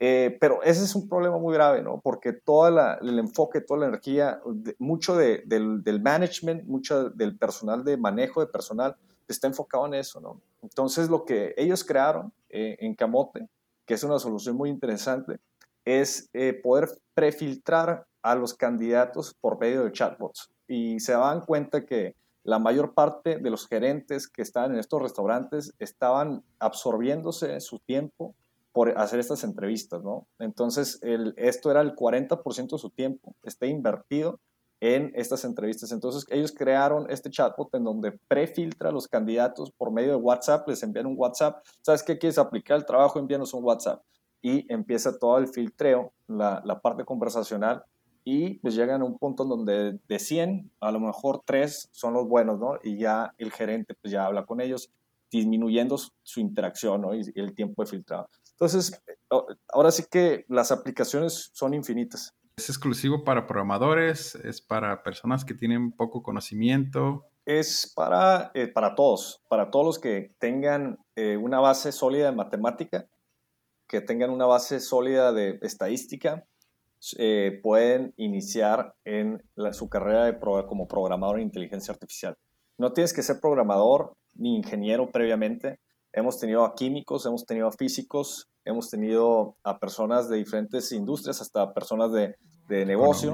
Eh, 0.00 0.36
pero 0.40 0.62
ese 0.62 0.84
es 0.84 0.94
un 0.94 1.08
problema 1.08 1.38
muy 1.38 1.54
grave, 1.54 1.82
¿no? 1.82 2.00
Porque 2.00 2.32
todo 2.32 2.68
el 2.68 3.18
enfoque, 3.18 3.60
toda 3.60 3.80
la 3.80 3.86
energía, 3.86 4.40
mucho 4.78 5.16
del, 5.16 5.82
del, 5.82 6.00
management, 6.00 6.64
mucho 6.66 7.10
del 7.10 7.36
personal 7.36 7.84
de 7.84 7.96
manejo 7.96 8.40
de 8.40 8.46
personal 8.46 8.96
está 9.26 9.48
enfocado 9.48 9.86
en 9.86 9.94
eso, 9.94 10.20
¿no? 10.20 10.40
Entonces, 10.62 11.08
lo 11.08 11.24
que 11.24 11.54
ellos 11.56 11.84
crearon 11.84 12.32
eh, 12.48 12.76
en 12.80 12.94
Camote, 12.94 13.48
que 13.86 13.94
es 13.94 14.04
una 14.04 14.18
solución 14.18 14.56
muy 14.56 14.70
interesante, 14.70 15.40
es 15.84 16.28
eh, 16.32 16.52
poder 16.52 16.88
prefiltrar 17.14 18.06
a 18.22 18.34
los 18.34 18.54
candidatos 18.54 19.34
por 19.40 19.58
medio 19.58 19.84
de 19.84 19.92
chatbots. 19.92 20.50
Y 20.68 21.00
se 21.00 21.12
dan 21.12 21.40
cuenta 21.40 21.84
que 21.84 22.14
la 22.44 22.58
mayor 22.58 22.94
parte 22.94 23.38
de 23.38 23.50
los 23.50 23.66
gerentes 23.66 24.28
que 24.28 24.42
estaban 24.42 24.72
en 24.72 24.78
estos 24.78 25.02
restaurantes 25.02 25.74
estaban 25.78 26.42
absorbiéndose 26.58 27.60
su 27.60 27.78
tiempo 27.80 28.34
por 28.78 28.96
hacer 28.96 29.18
estas 29.18 29.42
entrevistas, 29.42 30.04
¿no? 30.04 30.28
Entonces, 30.38 31.00
el, 31.02 31.34
esto 31.36 31.68
era 31.68 31.80
el 31.80 31.96
40% 31.96 32.70
de 32.70 32.78
su 32.78 32.90
tiempo, 32.90 33.34
está 33.42 33.66
invertido 33.66 34.38
en 34.78 35.10
estas 35.16 35.44
entrevistas. 35.44 35.90
Entonces, 35.90 36.24
ellos 36.30 36.52
crearon 36.56 37.10
este 37.10 37.28
chatbot 37.28 37.74
en 37.74 37.82
donde 37.82 38.12
prefiltra 38.28 38.90
a 38.90 38.92
los 38.92 39.08
candidatos 39.08 39.72
por 39.72 39.90
medio 39.90 40.10
de 40.10 40.18
WhatsApp, 40.18 40.68
les 40.68 40.80
envían 40.84 41.06
un 41.06 41.16
WhatsApp, 41.16 41.56
¿sabes 41.82 42.04
qué 42.04 42.18
quieres 42.18 42.38
aplicar 42.38 42.76
el 42.76 42.86
trabajo? 42.86 43.18
Envíanos 43.18 43.52
un 43.52 43.64
WhatsApp. 43.64 44.00
Y 44.42 44.72
empieza 44.72 45.18
todo 45.18 45.38
el 45.38 45.48
filtreo, 45.48 46.12
la, 46.28 46.62
la 46.64 46.78
parte 46.78 47.04
conversacional, 47.04 47.82
y 48.22 48.60
pues 48.60 48.76
llegan 48.76 49.02
a 49.02 49.06
un 49.06 49.18
punto 49.18 49.42
en 49.42 49.48
donde 49.48 49.98
de 50.06 50.18
100, 50.20 50.70
a 50.78 50.92
lo 50.92 51.00
mejor 51.00 51.42
3 51.44 51.88
son 51.90 52.14
los 52.14 52.28
buenos, 52.28 52.60
¿no? 52.60 52.78
Y 52.84 52.96
ya 52.96 53.34
el 53.38 53.50
gerente 53.50 53.94
pues 54.00 54.12
ya 54.12 54.24
habla 54.24 54.46
con 54.46 54.60
ellos, 54.60 54.92
disminuyendo 55.32 55.96
su 56.22 56.38
interacción, 56.38 57.02
¿no? 57.02 57.12
Y 57.12 57.22
el 57.34 57.56
tiempo 57.56 57.82
de 57.82 57.90
filtrado. 57.90 58.28
Entonces, 58.60 59.00
ahora 59.68 59.92
sí 59.92 60.04
que 60.10 60.44
las 60.48 60.72
aplicaciones 60.72 61.50
son 61.52 61.74
infinitas. 61.74 62.34
¿Es 62.56 62.68
exclusivo 62.68 63.22
para 63.22 63.46
programadores? 63.46 64.34
¿Es 64.34 64.60
para 64.60 65.04
personas 65.04 65.44
que 65.44 65.54
tienen 65.54 65.92
poco 65.92 66.24
conocimiento? 66.24 67.24
Es 67.46 67.92
para, 67.94 68.50
eh, 68.54 68.66
para 68.66 68.96
todos, 68.96 69.44
para 69.48 69.70
todos 69.70 69.86
los 69.86 69.98
que 70.00 70.34
tengan 70.40 70.98
eh, 71.14 71.36
una 71.36 71.60
base 71.60 71.92
sólida 71.92 72.30
de 72.30 72.36
matemática, 72.36 73.06
que 73.86 74.00
tengan 74.00 74.30
una 74.30 74.46
base 74.46 74.80
sólida 74.80 75.32
de 75.32 75.60
estadística, 75.62 76.44
eh, 77.16 77.60
pueden 77.62 78.12
iniciar 78.16 78.96
en 79.04 79.40
su 79.70 79.88
carrera 79.88 80.24
de 80.24 80.36
como 80.66 80.88
programador 80.88 81.38
en 81.38 81.44
inteligencia 81.46 81.92
artificial. 81.92 82.36
No 82.76 82.92
tienes 82.92 83.12
que 83.12 83.22
ser 83.22 83.38
programador 83.40 84.14
ni 84.34 84.56
ingeniero 84.56 85.10
previamente, 85.12 85.78
Hemos 86.12 86.38
tenido 86.38 86.64
a 86.64 86.74
químicos, 86.74 87.26
hemos 87.26 87.44
tenido 87.44 87.68
a 87.68 87.72
físicos, 87.72 88.48
hemos 88.64 88.90
tenido 88.90 89.56
a 89.62 89.78
personas 89.78 90.28
de 90.28 90.36
diferentes 90.36 90.92
industrias, 90.92 91.40
hasta 91.40 91.72
personas 91.72 92.12
de, 92.12 92.36
de 92.68 92.86
negocio, 92.86 93.32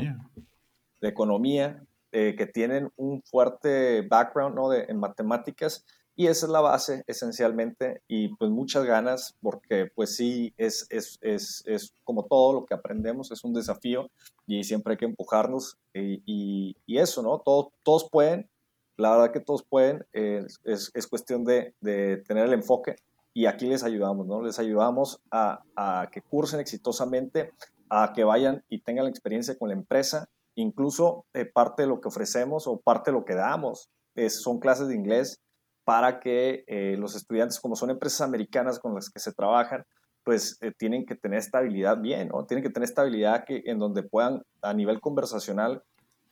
de 1.01 1.09
economía, 1.09 1.83
eh, 2.13 2.37
que 2.37 2.47
tienen 2.47 2.91
un 2.97 3.23
fuerte 3.23 4.03
background 4.03 4.55
¿no? 4.55 4.69
de, 4.69 4.85
en 4.89 4.99
matemáticas 4.99 5.85
y 6.17 6.29
esa 6.29 6.47
es 6.47 6.53
la 6.53 6.61
base 6.61 7.03
esencialmente 7.09 8.03
y 8.07 8.29
pues 8.37 8.51
muchas 8.51 8.85
ganas 8.85 9.35
porque 9.43 9.91
pues 9.95 10.15
sí, 10.15 10.55
es, 10.57 10.87
es, 10.91 11.19
es, 11.23 11.65
es 11.67 11.93
como 12.05 12.25
todo 12.27 12.53
lo 12.53 12.67
que 12.67 12.75
aprendemos, 12.75 13.33
es 13.33 13.43
un 13.43 13.53
desafío 13.53 14.11
y 14.47 14.63
siempre 14.63 14.93
hay 14.93 14.99
que 14.99 15.07
empujarnos 15.07 15.77
y, 15.93 16.23
y, 16.25 16.77
y 16.87 16.99
eso, 16.99 17.21
¿no? 17.23 17.41
Todos, 17.41 17.73
todos 17.83 18.09
pueden, 18.09 18.49
la 18.97 19.11
verdad 19.11 19.33
que 19.33 19.41
todos 19.41 19.65
pueden, 19.65 20.05
eh, 20.13 20.45
es, 20.65 20.91
es, 20.95 21.07
cuestión 21.07 21.45
de, 21.45 21.75
de, 21.81 22.19
tener 22.19 22.47
el 22.47 22.53
enfoque 22.53 22.97
y 23.33 23.47
aquí 23.47 23.67
les 23.67 23.83
ayudamos, 23.83 24.27
¿no? 24.27 24.43
Les 24.43 24.59
ayudamos 24.59 25.21
a, 25.31 25.63
a, 25.77 26.09
que 26.11 26.23
cursen 26.23 26.61
exitosamente, 26.61 27.53
a 27.91 28.13
que 28.15 28.25
vayan 28.25 28.63
y 28.69 28.81
tengan 28.81 29.05
la 29.05 29.11
experiencia 29.11 29.59
con 29.59 29.69
la 29.69 29.75
empresa, 29.75 30.29
incluso 30.55 31.27
eh, 31.35 31.45
parte 31.45 31.83
de 31.83 31.89
lo 31.89 32.01
que 32.01 32.09
ofrecemos 32.09 32.67
o 32.67 32.79
parte 32.79 33.11
de 33.11 33.19
lo 33.19 33.25
que 33.25 33.35
damos 33.35 33.89
es, 34.15 34.41
son 34.41 34.61
clases 34.61 34.89
de 34.89 34.95
inglés 34.95 35.41
para 35.85 36.21
que 36.21 36.65
eh, 36.69 36.97
los 36.97 37.17
estudiantes, 37.17 37.61
como 37.61 37.75
son 37.75 37.91
empresas 37.91 38.21
americanas 38.21 38.79
con 38.79 38.95
las 38.95 39.11
que 39.11 39.19
se 39.19 39.33
trabajan, 39.33 39.85
pues 40.23 40.59
tienen 40.79 41.05
que 41.05 41.17
tener 41.17 41.39
estabilidad 41.39 42.01
bien, 42.01 42.29
¿no? 42.29 42.47
Tienen 42.47 42.63
que 42.63 42.71
tener 42.71 42.89
estabilidad 42.89 43.45
que, 43.45 43.63
en 43.67 43.79
donde 43.79 44.03
puedan, 44.03 44.43
a 44.63 44.73
nivel 44.73 45.01
conversacional, 45.03 45.83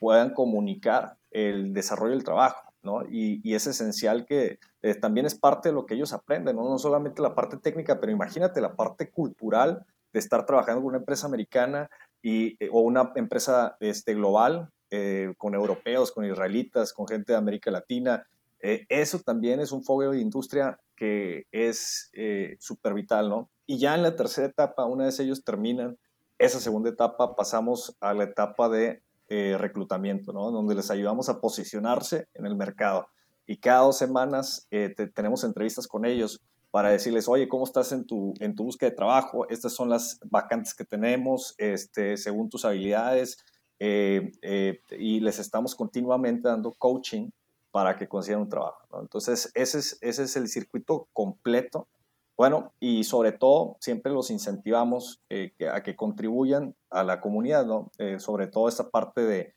puedan 0.03 0.35
comunicar 0.35 1.17
el 1.31 1.73
desarrollo 1.73 2.11
del 2.15 2.25
trabajo. 2.25 2.73
¿no? 2.83 3.05
Y, 3.09 3.55
es 3.55 3.69
esencial 3.69 4.27
que 4.27 4.59
eh, 4.83 4.95
también 4.97 5.27
es 5.27 5.37
parte 5.37 5.69
de 5.69 5.75
lo 5.77 5.87
que 5.87 5.95
ellos 5.95 6.13
aprenden, 6.13 6.57
¿no? 6.57 6.69
No 6.69 6.77
solamente 6.77 7.23
la 7.23 7.37
parte 7.37 7.57
técnica, 7.57 8.01
pero 8.01 8.11
imagínate 8.11 8.61
la 8.61 8.75
parte 8.75 9.11
cultural 9.11 9.87
de 10.13 10.19
estar 10.19 10.45
trabajando 10.45 10.81
con 10.81 10.89
una 10.89 10.99
empresa 10.99 11.29
americana 11.29 11.89
y, 12.21 12.59
o 12.73 12.81
una 12.81 13.13
empresa 13.15 13.77
este, 13.79 14.15
global, 14.15 14.71
con 15.39 15.55
europeos, 15.55 16.13
con 16.13 16.27
israelitas, 16.27 16.93
con 16.93 17.07
gente 17.07 17.33
de 17.33 17.39
América 17.39 17.71
Latina. 17.71 18.27
eso 18.61 19.21
también 19.21 19.61
es 19.61 19.73
un 19.73 19.83
fogueo 19.83 20.11
de 20.11 20.21
industria 20.21 20.79
que 20.97 21.47
es 21.51 22.11
súper 22.59 22.93
vital, 22.93 23.31
¿no? 23.31 23.49
Y 23.67 23.79
ya 23.79 23.95
en 23.95 24.03
la 24.03 24.17
tercera 24.17 24.49
etapa, 24.49 24.85
una 24.85 25.05
vez 25.05 25.19
ellos 25.19 25.45
terminan 25.45 25.97
esa 26.37 26.61
segunda 26.61 26.91
etapa, 26.91 27.37
pasamos 27.37 27.97
a 28.01 28.13
la 28.13 28.25
etapa 28.25 28.69
de 28.69 29.01
eh, 29.35 29.57
reclutamiento, 29.57 30.31
¿no? 30.31 30.51
Donde 30.51 30.75
les 30.75 30.91
ayudamos 30.91 31.31
a 31.31 31.41
posicionarse 31.41 32.29
en 32.35 32.45
el 32.45 32.55
mercado. 32.55 33.07
Y 33.47 33.57
cada 33.57 33.81
dos 33.81 33.97
semanas 33.97 34.67
eh, 34.71 34.95
tenemos 35.15 35.43
entrevistas 35.43 35.89
con 35.89 36.05
ellos 36.05 36.43
para 36.71 36.91
decirles, 36.91 37.29
oye, 37.29 37.49
¿cómo 37.49 37.65
estás 37.65 37.93
en 37.93 38.05
tu, 38.05 38.35
en 38.41 38.55
tu 38.55 38.65
búsqueda 38.65 38.91
de 38.91 38.97
trabajo? 38.97 39.49
Estas 39.49 39.73
son 39.73 39.89
las 39.89 40.21
vacantes 40.27 40.75
que 40.75 40.85
tenemos, 40.85 41.55
este, 41.57 42.19
según 42.19 42.51
tus 42.51 42.67
habilidades. 42.67 43.39
Eh, 43.79 44.33
y 44.99 45.21
les 45.21 45.39
estamos 45.39 45.75
continuamente 45.75 46.49
dando 46.49 46.73
coaching 46.73 47.31
para 47.71 47.97
que 47.97 48.07
consigan 48.07 48.43
un 48.43 48.51
trabajo. 48.51 49.01
Entonces, 49.01 49.51
ese 49.55 49.79
es, 49.79 49.97
ese 50.03 50.25
es 50.25 50.37
el 50.37 50.47
circuito 50.47 51.09
completo 51.15 51.89
bueno, 52.43 52.75
y 52.81 53.05
sobre 53.05 53.31
todo, 53.31 53.77
siempre 53.79 54.11
los 54.11 54.29
incentivamos 54.29 55.23
eh, 55.31 55.53
a 55.73 55.81
que 55.85 55.95
contribuyan 55.95 56.75
a 56.91 57.05
la 57.05 57.21
comunidad, 57.21 57.65
¿no? 57.67 57.93
Eh, 57.99 58.19
sobre 58.19 58.49
todo 58.49 58.69
esta 58.69 58.91
parte 58.91 59.21
de, 59.21 59.55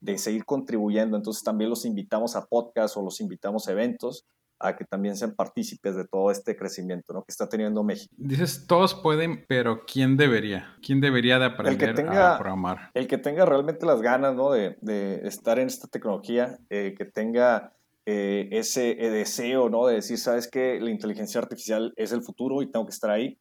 de, 0.00 0.18
seguir 0.18 0.44
contribuyendo. 0.44 1.16
Entonces, 1.16 1.42
también 1.42 1.68
los 1.68 1.84
invitamos 1.84 2.36
a 2.36 2.46
podcasts 2.46 2.96
o 2.96 3.02
los 3.02 3.20
invitamos 3.20 3.66
a 3.66 3.72
eventos 3.72 4.24
a 4.60 4.76
que 4.76 4.84
también 4.84 5.16
sean 5.16 5.34
partícipes 5.34 5.96
de 5.96 6.06
todo 6.06 6.30
este 6.30 6.56
crecimiento 6.56 7.12
¿no? 7.12 7.24
que 7.24 7.32
está 7.32 7.48
teniendo 7.48 7.82
México. 7.82 8.14
Dices, 8.16 8.68
todos 8.68 8.94
pueden, 8.94 9.44
pero 9.48 9.84
¿quién 9.84 10.16
debería? 10.16 10.76
¿Quién 10.82 11.00
debería 11.00 11.40
de 11.40 11.46
aprender 11.46 12.08
a 12.08 12.38
programar? 12.38 12.92
El 12.94 13.08
que 13.08 13.18
tenga 13.18 13.44
realmente 13.44 13.84
las 13.84 14.00
ganas 14.00 14.36
¿no? 14.36 14.52
de, 14.52 14.78
de 14.80 15.26
estar 15.26 15.58
en 15.58 15.66
esta 15.66 15.88
tecnología, 15.88 16.56
eh, 16.70 16.94
que 16.96 17.04
tenga 17.04 17.75
eh, 18.08 18.48
ese 18.52 18.92
eh, 19.04 19.10
deseo, 19.10 19.68
¿no? 19.68 19.86
De 19.86 19.96
decir, 19.96 20.16
sabes 20.18 20.48
que 20.48 20.78
la 20.80 20.90
inteligencia 20.90 21.40
artificial 21.40 21.92
es 21.96 22.12
el 22.12 22.22
futuro 22.22 22.62
y 22.62 22.70
tengo 22.70 22.86
que 22.86 22.92
estar 22.92 23.10
ahí. 23.10 23.38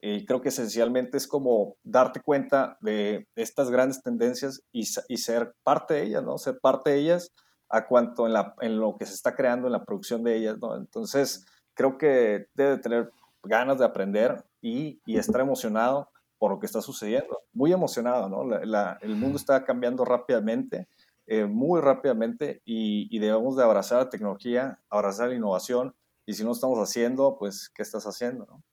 Y 0.00 0.26
creo 0.26 0.40
que 0.40 0.48
esencialmente 0.48 1.16
es 1.16 1.28
como 1.28 1.76
darte 1.84 2.20
cuenta 2.20 2.78
de 2.80 3.28
estas 3.36 3.70
grandes 3.70 4.02
tendencias 4.02 4.62
y, 4.72 4.84
ser 4.84 5.54
parte 5.62 5.94
de 5.94 6.02
ellas, 6.04 6.24
¿no? 6.24 6.36
Ser 6.38 6.58
parte 6.60 6.90
de 6.90 6.98
ellas 6.98 7.32
a 7.68 7.86
cuanto 7.86 8.26
en, 8.26 8.80
lo 8.80 8.96
que 8.96 9.06
se 9.06 9.14
está 9.14 9.34
creando 9.34 9.66
en 9.68 9.72
la 9.72 9.84
producción 9.84 10.24
de 10.24 10.36
ellas. 10.36 10.56
Entonces, 10.76 11.44
creo 11.74 11.96
que 11.96 12.46
debe 12.54 12.78
tener 12.78 13.12
ganas 13.44 13.78
de 13.78 13.84
aprender 13.84 14.44
y 14.60 15.00
estar 15.06 15.40
emocionado 15.40 16.10
por 16.38 16.52
lo 16.52 16.58
que 16.58 16.66
está 16.66 16.80
sucediendo. 16.80 17.42
Muy 17.52 17.72
emocionado, 17.72 18.28
¿no? 18.28 18.56
el 18.56 19.16
mundo 19.16 19.36
está 19.36 19.64
cambiando 19.64 20.04
rápidamente 20.04 20.88
eh, 21.30 21.44
muy 21.44 21.82
rápidamente 21.82 22.62
y, 22.64 23.18
debemos 23.18 23.54
de 23.54 23.62
abrazar 23.62 23.98
la 23.98 24.08
tecnología, 24.08 24.80
abrazar 24.88 25.28
la 25.28 25.34
innovación 25.34 25.94
y 26.24 26.32
si 26.32 26.42
no 26.42 26.52
estamos 26.52 26.78
haciendo, 26.78 27.36
pues, 27.38 27.68
¿qué 27.68 27.82
estás 27.82 28.06
haciendo? 28.06 28.46
No? 28.46 28.64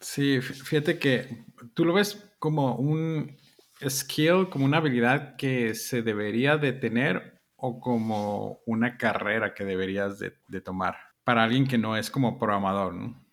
Sí, 0.00 0.40
fíjate 0.40 0.98
que 0.98 1.46
tú 1.74 1.84
lo 1.84 1.94
ves 1.94 2.34
como 2.40 2.74
un 2.74 3.36
skill, 3.88 4.48
como 4.50 4.64
una 4.64 4.78
habilidad 4.78 5.36
que 5.36 5.76
se 5.76 6.02
debería 6.02 6.56
de 6.56 6.72
tener 6.72 7.40
o 7.54 7.78
como 7.78 8.62
una 8.66 8.96
carrera 8.96 9.54
que 9.54 9.64
deberías 9.64 10.18
de, 10.18 10.60
tomar 10.60 10.96
para 11.22 11.44
alguien 11.44 11.68
que 11.68 11.78
no 11.78 11.96
es 11.96 12.10
como 12.10 12.36
programador, 12.36 12.94
¿no? 12.94 13.24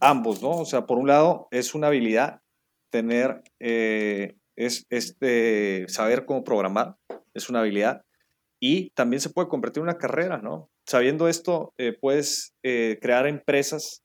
Ambos, 0.00 0.42
¿no? 0.42 0.50
O 0.50 0.66
sea, 0.66 0.84
por 0.84 0.98
un 0.98 1.06
lado 1.06 1.48
es 1.50 1.74
una 1.74 1.86
habilidad 1.86 2.42
tener, 2.90 3.42
eh, 3.58 4.36
es 4.54 4.84
este, 4.90 5.86
saber 5.88 6.26
cómo 6.26 6.44
programar, 6.44 6.98
es 7.36 7.48
una 7.48 7.60
habilidad. 7.60 8.02
Y 8.58 8.90
también 8.90 9.20
se 9.20 9.30
puede 9.30 9.48
convertir 9.48 9.80
en 9.80 9.84
una 9.84 9.98
carrera, 9.98 10.38
¿no? 10.38 10.70
Sabiendo 10.86 11.28
esto, 11.28 11.74
eh, 11.78 11.92
puedes 12.00 12.54
eh, 12.62 12.98
crear 13.02 13.26
empresas 13.26 14.02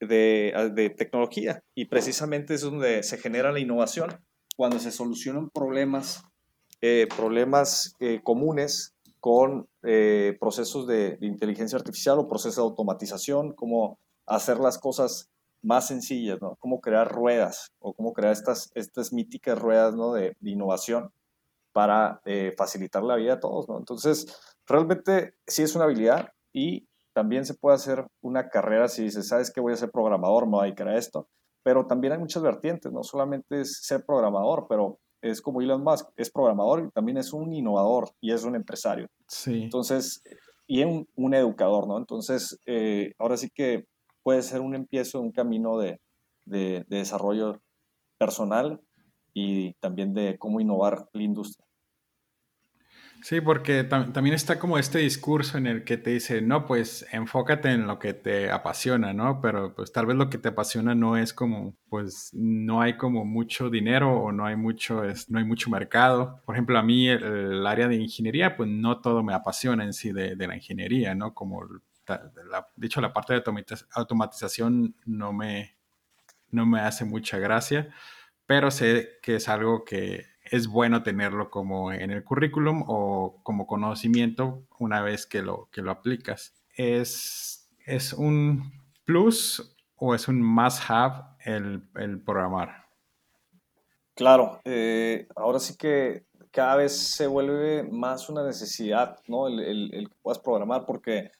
de, 0.00 0.52
ah, 0.56 0.68
de, 0.68 0.90
tecnología 0.90 1.62
y 1.74 1.84
precisamente 1.86 2.54
es 2.54 2.62
donde 2.62 3.02
se 3.02 3.18
genera 3.18 3.52
la 3.52 3.60
innovación, 3.60 4.24
cuando 4.56 4.78
se 4.78 4.90
solucionan 4.90 5.50
problemas, 5.50 6.22
eh, 6.80 7.06
problemas 7.16 7.94
comunes 8.22 8.94
con 9.20 9.68
procesos 10.40 10.86
de, 10.86 11.16
de, 11.16 11.26
inteligencia 11.26 11.78
artificial 11.78 12.18
o 12.18 12.28
procesos 12.28 12.56
de 12.56 12.62
automatización, 12.62 13.52
como 13.52 13.98
hacer 14.26 14.58
las 14.58 14.78
cosas 14.78 15.30
más 15.62 15.86
sencillas, 15.86 16.40
¿no? 16.40 16.56
Cómo 16.58 16.80
crear 16.80 17.10
ruedas 17.10 17.72
o 17.78 17.94
cómo 17.94 18.12
crear 18.12 18.32
estas, 18.32 18.70
estas 18.74 19.12
míticas 19.12 19.58
ruedas, 19.58 19.94
¿no? 19.94 20.12
de, 20.12 20.36
de 20.40 20.50
innovación 20.50 21.12
para 21.72 22.20
eh, 22.24 22.52
facilitar 22.56 23.02
la 23.02 23.16
vida 23.16 23.34
a 23.34 23.40
todos, 23.40 23.68
¿no? 23.68 23.78
Entonces, 23.78 24.26
realmente 24.66 25.34
sí 25.46 25.62
es 25.62 25.74
una 25.74 25.84
habilidad 25.84 26.28
y 26.52 26.86
también 27.14 27.44
se 27.44 27.54
puede 27.54 27.76
hacer 27.76 28.06
una 28.22 28.48
carrera 28.48 28.88
si 28.88 29.04
dices, 29.04 29.28
¿sabes 29.28 29.50
qué? 29.50 29.60
Voy 29.60 29.72
a 29.72 29.76
ser 29.76 29.90
programador, 29.90 30.46
me 30.46 30.52
voy 30.52 30.60
a 30.60 30.64
dedicar 30.64 30.88
a 30.88 30.98
esto. 30.98 31.28
Pero 31.62 31.86
también 31.86 32.12
hay 32.12 32.18
muchas 32.18 32.42
vertientes, 32.42 32.90
no 32.90 33.02
solamente 33.02 33.60
es 33.60 33.80
ser 33.82 34.04
programador, 34.04 34.66
pero 34.68 34.98
es 35.20 35.40
como 35.40 35.60
Elon 35.60 35.84
Musk, 35.84 36.08
es 36.16 36.30
programador 36.30 36.84
y 36.84 36.90
también 36.90 37.18
es 37.18 37.32
un 37.32 37.52
innovador 37.52 38.10
y 38.20 38.32
es 38.32 38.42
un 38.44 38.56
empresario. 38.56 39.08
Sí. 39.28 39.62
Entonces, 39.62 40.22
y 40.66 40.82
un, 40.82 41.08
un 41.14 41.34
educador, 41.34 41.86
¿no? 41.86 41.98
Entonces, 41.98 42.58
eh, 42.66 43.12
ahora 43.18 43.36
sí 43.36 43.48
que 43.54 43.86
puede 44.22 44.42
ser 44.42 44.60
un 44.60 44.74
empiezo, 44.74 45.20
un 45.20 45.30
camino 45.30 45.78
de, 45.78 46.00
de, 46.44 46.84
de 46.88 46.98
desarrollo 46.98 47.60
personal 48.18 48.80
y 49.34 49.74
también 49.74 50.14
de 50.14 50.38
cómo 50.38 50.60
innovar 50.60 51.08
la 51.12 51.22
industria. 51.22 51.66
Sí, 53.22 53.40
porque 53.40 53.84
también 53.84 54.34
está 54.34 54.58
como 54.58 54.78
este 54.78 54.98
discurso 54.98 55.56
en 55.56 55.68
el 55.68 55.84
que 55.84 55.96
te 55.96 56.10
dice, 56.10 56.42
no, 56.42 56.66
pues 56.66 57.06
enfócate 57.12 57.70
en 57.70 57.86
lo 57.86 58.00
que 58.00 58.14
te 58.14 58.50
apasiona, 58.50 59.12
¿no? 59.12 59.40
Pero 59.40 59.76
pues 59.76 59.92
tal 59.92 60.06
vez 60.06 60.16
lo 60.16 60.28
que 60.28 60.38
te 60.38 60.48
apasiona 60.48 60.96
no 60.96 61.16
es 61.16 61.32
como, 61.32 61.76
pues 61.88 62.30
no 62.32 62.80
hay 62.82 62.96
como 62.96 63.24
mucho 63.24 63.70
dinero 63.70 64.12
o 64.20 64.32
no 64.32 64.44
hay 64.44 64.56
mucho, 64.56 65.02
no 65.28 65.38
hay 65.38 65.44
mucho 65.44 65.70
mercado. 65.70 66.42
Por 66.44 66.56
ejemplo, 66.56 66.76
a 66.76 66.82
mí 66.82 67.08
el, 67.08 67.64
área 67.64 67.86
de 67.86 67.94
ingeniería, 67.94 68.56
pues 68.56 68.68
no 68.68 69.00
todo 69.00 69.22
me 69.22 69.34
apasiona 69.34 69.84
en 69.84 69.92
sí 69.92 70.12
de, 70.12 70.34
de 70.34 70.46
la 70.48 70.56
ingeniería, 70.56 71.14
¿no? 71.14 71.32
Como, 71.32 71.62
la, 72.08 72.68
dicho, 72.74 73.00
la 73.00 73.12
parte 73.12 73.34
de 73.34 73.42
automatización 73.94 74.96
no 75.06 75.32
me, 75.32 75.76
no 76.50 76.66
me 76.66 76.80
hace 76.80 77.04
mucha 77.04 77.38
gracia 77.38 77.94
pero 78.46 78.70
sé 78.70 79.18
que 79.22 79.36
es 79.36 79.48
algo 79.48 79.84
que 79.84 80.26
es 80.44 80.66
bueno 80.68 81.02
tenerlo 81.02 81.50
como 81.50 81.92
en 81.92 82.10
el 82.10 82.24
currículum 82.24 82.84
o 82.86 83.40
como 83.42 83.66
conocimiento 83.66 84.62
una 84.78 85.00
vez 85.00 85.26
que 85.26 85.42
lo, 85.42 85.68
que 85.72 85.82
lo 85.82 85.90
aplicas. 85.90 86.54
¿Es, 86.76 87.70
es 87.86 88.12
un 88.12 88.72
plus 89.04 89.74
o 89.96 90.14
es 90.14 90.28
un 90.28 90.42
must-have 90.42 91.24
el, 91.44 91.88
el, 91.94 92.20
programar? 92.20 92.86
Claro, 94.14 94.60
eh, 94.64 95.26
ahora 95.36 95.58
sí 95.58 95.76
que 95.76 96.26
cada 96.50 96.76
vez 96.76 96.96
se 96.96 97.26
vuelve 97.26 97.82
más 97.84 98.28
una 98.28 98.44
necesidad, 98.44 99.20
¿no? 99.26 99.48
El, 99.48 99.60
el, 99.60 99.94
el, 99.94 100.08
que 100.08 100.16
puedas 100.20 100.38
programar 100.38 100.84
porque 100.84 101.30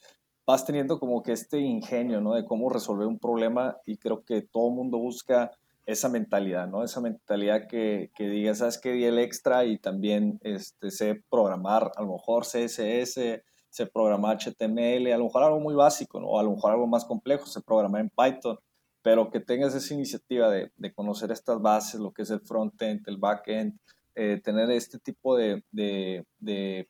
vas 0.46 0.64
teniendo 0.64 0.98
como 0.98 1.22
que 1.22 1.32
este 1.32 1.58
ingenio, 1.58 2.20
¿no? 2.20 2.32
De 2.34 2.46
cómo 2.46 2.70
resolver 2.70 3.06
un 3.06 3.18
problema 3.18 3.76
y 3.84 3.98
creo 3.98 4.24
que 4.24 4.42
todo 4.42 4.68
el 4.68 4.74
mundo 4.74 4.98
busca 4.98 5.50
esa 5.86 6.08
mentalidad, 6.08 6.68
¿no? 6.68 6.84
Esa 6.84 7.00
mentalidad 7.00 7.66
que, 7.68 8.10
que 8.14 8.28
diga, 8.28 8.54
¿sabes 8.54 8.78
qué? 8.78 8.92
Di 8.92 9.04
el 9.04 9.18
extra 9.18 9.64
y 9.64 9.78
también 9.78 10.38
este, 10.42 10.90
sé 10.90 11.22
programar, 11.30 11.90
a 11.96 12.02
lo 12.02 12.12
mejor 12.12 12.44
CSS, 12.44 13.42
sé 13.68 13.86
programar 13.92 14.38
HTML, 14.38 15.12
a 15.12 15.18
lo 15.18 15.24
mejor 15.24 15.42
algo 15.42 15.60
muy 15.60 15.74
básico. 15.74 16.18
O 16.18 16.38
a 16.38 16.42
lo 16.42 16.52
mejor 16.52 16.72
algo 16.72 16.86
más 16.86 17.04
complejo, 17.04 17.46
sé 17.46 17.60
programar 17.62 18.02
en 18.02 18.10
Python, 18.10 18.58
pero 19.02 19.30
que 19.30 19.40
tengas 19.40 19.74
esa 19.74 19.94
iniciativa 19.94 20.50
de, 20.50 20.70
de 20.76 20.92
conocer 20.94 21.32
estas 21.32 21.60
bases, 21.60 22.00
lo 22.00 22.12
que 22.12 22.22
es 22.22 22.30
el 22.30 22.40
front-end, 22.40 23.02
el 23.06 23.16
back-end, 23.16 23.78
eh, 24.14 24.40
tener 24.42 24.70
este 24.70 24.98
tipo 24.98 25.36
de, 25.36 25.64
de, 25.70 26.24
de, 26.38 26.86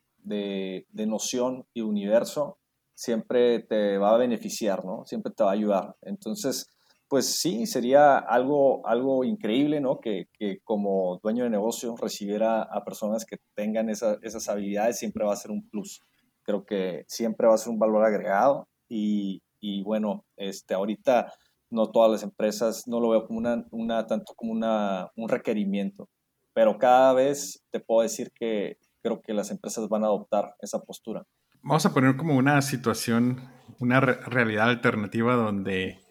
de 0.89 1.07
noción 1.07 1.65
y 1.73 1.81
universo, 1.81 2.59
siempre 2.95 3.61
te 3.61 3.97
va 3.99 4.15
a 4.15 4.19
beneficiar, 4.19 4.85
¿no? 4.85 5.05
Siempre 5.07 5.33
te 5.33 5.45
va 5.45 5.51
a 5.51 5.55
ayudar. 5.55 5.97
Entonces, 6.03 6.69
pues 7.13 7.27
sí, 7.27 7.67
sería 7.67 8.17
algo, 8.17 8.87
algo 8.87 9.23
increíble, 9.23 9.83
¿no? 9.83 10.01
Que, 10.01 10.29
como 10.65 11.21
dueño 11.23 11.45
de 11.45 11.51
negocio 11.51 11.95
recibiera 11.95 12.63
a 12.63 12.87
personas 12.87 13.27
que 13.27 13.37
tengan 13.55 13.91
esas 13.91 14.49
habilidades 14.49 14.99
siempre 14.99 15.23
va 15.23 15.35
a 15.35 15.37
ser 15.37 15.51
un 15.51 15.69
plus. 15.69 16.01
Creo 16.43 16.65
que 16.65 17.05
siempre 17.09 17.47
va 17.47 17.53
a 17.53 17.59
ser 17.59 17.71
un 17.71 17.79
valor 17.79 18.03
agregado 18.07 18.67
y, 18.89 19.43
bueno, 19.85 20.25
este, 20.39 20.73
ahorita 20.73 21.31
no 21.69 21.91
todas 21.91 22.11
las 22.11 22.23
empresas, 22.23 22.89
no 22.89 22.99
lo 22.99 23.11
veo 23.11 23.27
como 23.27 23.41
una, 23.73 24.07
tanto 24.07 24.33
como 24.35 24.53
una, 24.53 25.11
un 25.15 25.29
requerimiento, 25.29 26.09
pero 26.55 26.79
cada 26.79 27.13
vez 27.13 27.63
te 27.71 27.81
puedo 27.81 28.01
decir 28.01 28.33
que 28.35 28.79
creo 29.03 29.21
que 29.21 29.35
las 29.35 29.51
empresas 29.51 29.87
van 29.91 30.05
a 30.05 30.07
adoptar 30.07 30.55
esa 30.63 30.81
postura. 30.81 31.27
vamos 31.61 31.85
a 31.85 31.93
poner 31.93 32.17
como 32.17 32.39
una 32.39 32.63
situación, 32.63 33.51
una 33.81 34.01
realidad 34.01 34.71
alternativa 34.71 35.35
donde 35.35 36.02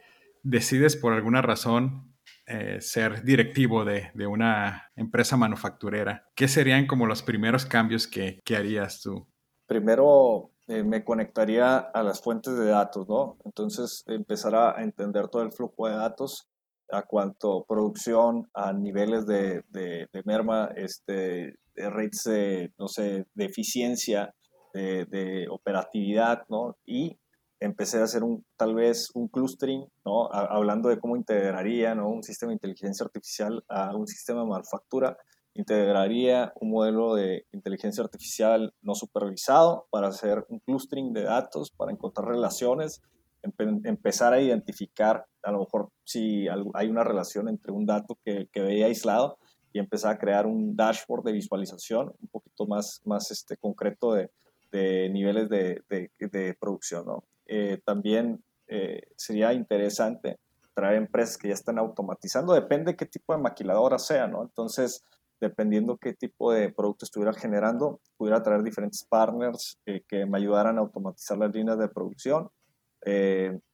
decides 0.43 0.95
por 0.95 1.13
alguna 1.13 1.41
razón 1.41 2.11
eh, 2.47 2.81
ser 2.81 3.23
directivo 3.23 3.85
de, 3.85 4.11
una 4.27 4.91
empresa 4.95 5.37
manufacturera, 5.37 6.29
¿qué 6.35 6.47
serían 6.47 6.85
como 6.85 7.05
los 7.05 7.23
primeros 7.23 7.65
cambios 7.65 8.07
que, 8.07 8.41
harías 8.55 9.01
tú? 9.01 9.27
Primero 9.67 10.51
eh, 10.67 10.83
me 10.83 11.03
conectaría 11.03 11.77
a 11.77 12.03
las 12.03 12.21
fuentes 12.21 12.57
de 12.57 12.65
datos, 12.65 13.07
¿no? 13.07 13.37
Entonces 13.45 14.03
empezar 14.07 14.55
a 14.55 14.83
entender 14.83 15.29
todo 15.29 15.43
el 15.43 15.53
flujo 15.53 15.87
de 15.87 15.95
datos 15.95 16.49
a 16.91 17.03
cuanto 17.03 17.63
producción, 17.65 18.49
a 18.53 18.73
niveles 18.73 19.25
de, 19.25 19.63
de, 19.69 20.07
merma, 20.25 20.71
este, 20.75 21.55
de 21.73 21.89
rates 21.89 22.23
de, 22.25 22.73
no 22.77 22.87
sé, 22.87 23.27
de 23.33 23.45
eficiencia, 23.45 24.33
de, 24.73 25.05
de, 25.05 25.47
operatividad, 25.49 26.43
¿no? 26.49 26.75
Y 26.85 27.17
empecé 27.61 27.99
a 27.99 28.03
hacer 28.03 28.23
un, 28.23 28.43
tal 28.57 28.73
vez 28.73 29.11
un 29.13 29.27
clustering, 29.27 29.85
¿no? 30.03 30.29
hablando 30.33 30.89
de 30.89 30.99
cómo 30.99 31.15
integraría 31.15 31.93
¿no? 31.93 32.09
un 32.09 32.23
sistema 32.23 32.49
de 32.49 32.55
inteligencia 32.55 33.05
artificial 33.05 33.63
a 33.69 33.95
un 33.95 34.07
sistema 34.07 34.41
de 34.41 34.47
manufactura, 34.47 35.15
integraría 35.53 36.51
un 36.59 36.71
modelo 36.71 37.13
de 37.13 37.45
inteligencia 37.51 38.03
artificial 38.03 38.73
no 38.81 38.95
supervisado 38.95 39.87
para 39.91 40.07
hacer 40.07 40.43
un 40.49 40.59
clustering 40.59 41.13
de 41.13 41.23
datos, 41.23 41.69
para 41.71 41.91
encontrar 41.91 42.29
relaciones, 42.29 43.01
empezar 43.43 44.33
a 44.33 44.41
identificar 44.41 45.25
a 45.43 45.51
lo 45.51 45.59
mejor 45.59 45.89
si 46.03 46.47
hay 46.73 46.89
una 46.89 47.03
relación 47.03 47.47
entre 47.47 47.71
un 47.71 47.85
dato 47.85 48.17
que, 48.25 48.47
que 48.51 48.61
veía 48.61 48.87
aislado 48.87 49.37
y 49.71 49.79
empezar 49.79 50.15
a 50.15 50.17
crear 50.17 50.47
un 50.47 50.75
dashboard 50.75 51.25
de 51.25 51.33
visualización 51.33 52.11
un 52.19 52.27
poquito 52.29 52.65
más, 52.65 53.01
más 53.05 53.29
este, 53.29 53.55
concreto 53.57 54.13
de, 54.13 54.31
de 54.71 55.09
niveles 55.09 55.47
de, 55.49 55.83
de, 55.89 56.09
de 56.19 56.55
producción. 56.59 57.05
¿no? 57.05 57.23
Eh, 57.53 57.81
también 57.83 58.41
eh, 58.67 59.01
sería 59.17 59.51
interesante 59.51 60.39
traer 60.73 60.95
empresas 60.95 61.37
que 61.37 61.49
ya 61.49 61.53
están 61.53 61.77
automatizando, 61.79 62.53
depende 62.53 62.95
qué 62.95 63.05
tipo 63.05 63.35
de 63.35 63.41
maquiladora 63.41 63.99
sea, 63.99 64.25
¿no? 64.25 64.41
Entonces, 64.41 65.03
dependiendo 65.41 65.97
qué 65.97 66.13
tipo 66.13 66.53
de 66.53 66.71
producto 66.71 67.03
estuviera 67.03 67.33
generando, 67.33 67.99
pudiera 68.15 68.41
traer 68.41 68.63
diferentes 68.63 69.03
partners 69.03 69.77
eh, 69.85 70.01
que 70.07 70.25
me 70.25 70.37
ayudaran 70.37 70.77
a 70.77 70.81
automatizar 70.81 71.37
las 71.37 71.53
líneas 71.53 71.77
de 71.77 71.89
producción. 71.89 72.49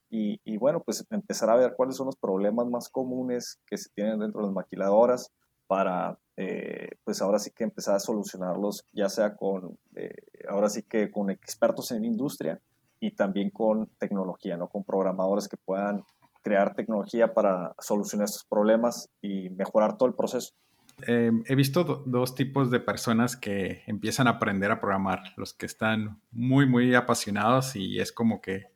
y, 0.09 0.57
bueno, 0.57 0.81
pues 0.83 1.05
empezar 1.11 1.49
a 1.51 1.55
ver 1.55 1.75
cuáles 1.75 1.97
son 1.97 2.07
los 2.07 2.15
problemas 2.15 2.65
más 2.65 2.89
comunes 2.89 3.59
que 3.67 3.77
se 3.77 3.89
tienen 3.93 4.17
dentro 4.19 4.41
de 4.41 4.47
las 4.47 4.55
maquiladoras 4.55 5.31
para, 5.67 6.17
pues 7.03 7.21
ahora 7.21 7.37
sí 7.37 7.51
que 7.51 7.65
empezar 7.65 7.95
a 7.95 7.99
solucionarlos, 7.99 8.85
ya 8.91 9.09
sea 9.09 9.35
con, 9.35 9.77
ahora 10.49 10.69
sí 10.69 10.81
que 10.81 11.11
con 11.11 11.29
expertos 11.29 11.91
en 11.91 12.05
industria, 12.05 12.59
y 12.99 13.11
también 13.11 13.49
con 13.49 13.87
tecnología, 13.97 14.57
¿no? 14.57 14.67
Con 14.67 14.83
programadores 14.83 15.47
que 15.47 15.57
puedan 15.57 16.03
crear 16.41 16.75
tecnología 16.75 17.33
para 17.33 17.75
solucionar 17.79 18.25
estos 18.25 18.45
problemas 18.45 19.09
y 19.21 19.49
mejorar 19.49 19.97
todo 19.97 20.07
el 20.07 20.15
proceso. 20.15 20.53
Em, 21.01 21.43
he 21.45 21.55
visto 21.55 21.83
dos 21.83 22.33
tipos 22.33 22.71
de 22.71 22.79
personas 22.79 23.35
que 23.35 23.83
empiezan 23.85 24.27
a 24.27 24.31
aprender 24.31 24.71
a 24.71 24.79
programar, 24.79 25.33
los 25.35 25.53
que 25.53 25.67
están 25.67 26.21
muy, 26.31 26.65
muy 26.65 26.95
apasionados 26.95 27.75
y 27.75 27.99
es 27.99 28.11
como 28.11 28.41
que 28.41 28.67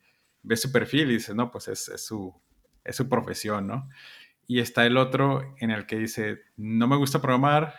ves 0.43 0.61
su 0.61 0.71
perfil 0.71 1.09
y 1.09 1.13
dices, 1.13 1.35
no, 1.35 1.51
pues 1.51 1.67
es, 1.67 1.89
es, 1.89 2.05
su, 2.05 2.33
es 2.83 2.95
su 2.95 3.09
profesión, 3.09 3.67
¿no? 3.67 3.89
Y 4.47 4.59
está 4.59 4.85
el 4.85 4.97
otro 4.97 5.55
en 5.59 5.71
el 5.71 5.85
que 5.85 5.97
dice, 5.97 6.41
no 6.57 6.87
me 6.87 6.97
gusta 6.97 7.21
programar, 7.21 7.73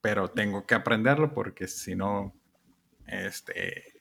pero 0.00 0.28
tengo 0.28 0.64
que 0.64 0.74
aprenderlo 0.74 1.34
porque 1.34 1.66
si 1.66 1.94
no, 1.94 2.32
este, 3.06 3.93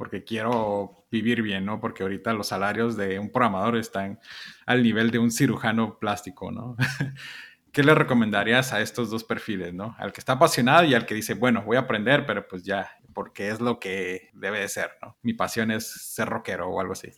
porque 0.00 0.24
quiero 0.24 1.04
vivir 1.10 1.42
bien, 1.42 1.66
¿no? 1.66 1.78
Porque 1.78 2.04
ahorita 2.04 2.32
los 2.32 2.46
salarios 2.46 2.96
de 2.96 3.18
un 3.18 3.30
programador 3.30 3.76
están 3.76 4.18
al 4.64 4.82
nivel 4.82 5.10
de 5.10 5.18
un 5.18 5.30
cirujano 5.30 5.98
plástico, 5.98 6.50
¿no? 6.50 6.74
¿Qué 7.70 7.82
le 7.82 7.94
recomendarías 7.94 8.72
a 8.72 8.80
estos 8.80 9.10
dos 9.10 9.24
perfiles, 9.24 9.74
¿no? 9.74 9.94
Al 9.98 10.14
que 10.14 10.20
está 10.20 10.32
apasionado 10.32 10.84
y 10.84 10.94
al 10.94 11.04
que 11.04 11.14
dice, 11.14 11.34
bueno, 11.34 11.64
voy 11.66 11.76
a 11.76 11.80
aprender, 11.80 12.24
pero 12.24 12.48
pues 12.48 12.64
ya, 12.64 12.92
porque 13.12 13.50
es 13.50 13.60
lo 13.60 13.78
que 13.78 14.30
debe 14.32 14.60
de 14.60 14.68
ser, 14.68 14.92
¿no? 15.02 15.18
Mi 15.20 15.34
pasión 15.34 15.70
es 15.70 15.86
ser 16.14 16.30
rockero 16.30 16.70
o 16.70 16.80
algo 16.80 16.94
así. 16.94 17.10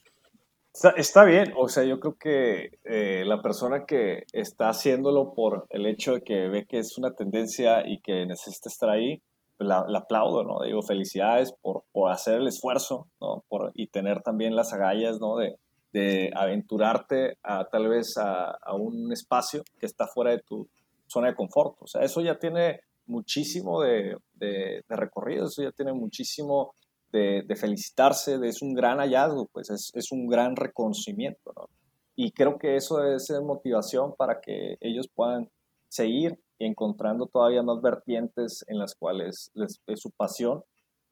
Está, 0.96 1.22
bien, 1.22 1.52
o 1.56 1.68
sea, 1.68 1.84
yo 1.84 2.00
creo 2.00 2.16
que 2.18 2.80
eh, 2.82 3.22
la 3.24 3.40
persona 3.42 3.84
que 3.86 4.24
está 4.32 4.70
haciéndolo 4.70 5.34
por 5.34 5.66
el 5.70 5.86
hecho 5.86 6.14
de 6.14 6.22
que 6.22 6.48
ve 6.48 6.66
que 6.66 6.80
es 6.80 6.98
una 6.98 7.14
tendencia 7.14 7.86
y 7.86 8.00
que 8.00 8.26
necesita 8.26 8.68
estar 8.68 8.90
ahí, 8.90 9.22
la, 9.58 9.84
aplaudo, 9.94 10.44
¿no? 10.44 10.64
Digo, 10.64 10.82
felicidades 10.82 11.52
por, 11.60 11.84
por 11.92 12.10
hacer 12.10 12.40
el 12.40 12.48
esfuerzo, 12.48 13.08
¿no? 13.20 13.44
Por, 13.48 13.72
y 13.74 13.86
tener 13.88 14.22
también 14.22 14.56
las 14.56 14.72
agallas, 14.72 15.20
¿no? 15.20 15.36
De, 15.36 15.56
de 15.92 16.30
aventurarte 16.34 17.36
a 17.42 17.66
tal 17.66 17.88
vez 17.88 18.16
a, 18.16 18.50
a, 18.50 18.74
un 18.74 19.12
espacio 19.12 19.62
que 19.78 19.86
está 19.86 20.06
fuera 20.06 20.30
de 20.30 20.38
tu 20.40 20.68
zona 21.06 21.28
de 21.28 21.34
confort. 21.34 21.76
O 21.80 21.86
sea, 21.86 22.02
eso 22.02 22.20
ya 22.20 22.38
tiene 22.38 22.80
muchísimo 23.06 23.82
de, 23.82 24.16
de, 24.34 24.82
recorrido, 24.88 25.46
eso 25.46 25.62
ya 25.62 25.72
tiene 25.72 25.92
muchísimo 25.92 26.74
de, 27.10 27.42
de, 27.46 27.56
felicitarse, 27.56 28.38
de, 28.38 28.48
es 28.48 28.62
un 28.62 28.72
gran 28.74 28.98
hallazgo, 28.98 29.48
pues 29.52 29.70
es, 29.70 29.90
es 29.94 30.12
un 30.12 30.26
gran 30.28 30.56
reconocimiento, 30.56 31.52
¿no? 31.54 31.68
Y 32.14 32.32
creo 32.32 32.58
que 32.58 32.76
eso 32.76 33.02
es 33.04 33.30
motivación 33.42 34.14
para 34.16 34.40
que 34.40 34.76
ellos 34.80 35.08
puedan 35.14 35.50
seguir 35.88 36.38
encontrando 36.64 37.26
todavía 37.26 37.62
más 37.62 37.80
vertientes 37.80 38.64
en 38.68 38.78
las 38.78 38.94
cuales 38.94 39.50
su 39.96 40.10
pasión 40.12 40.62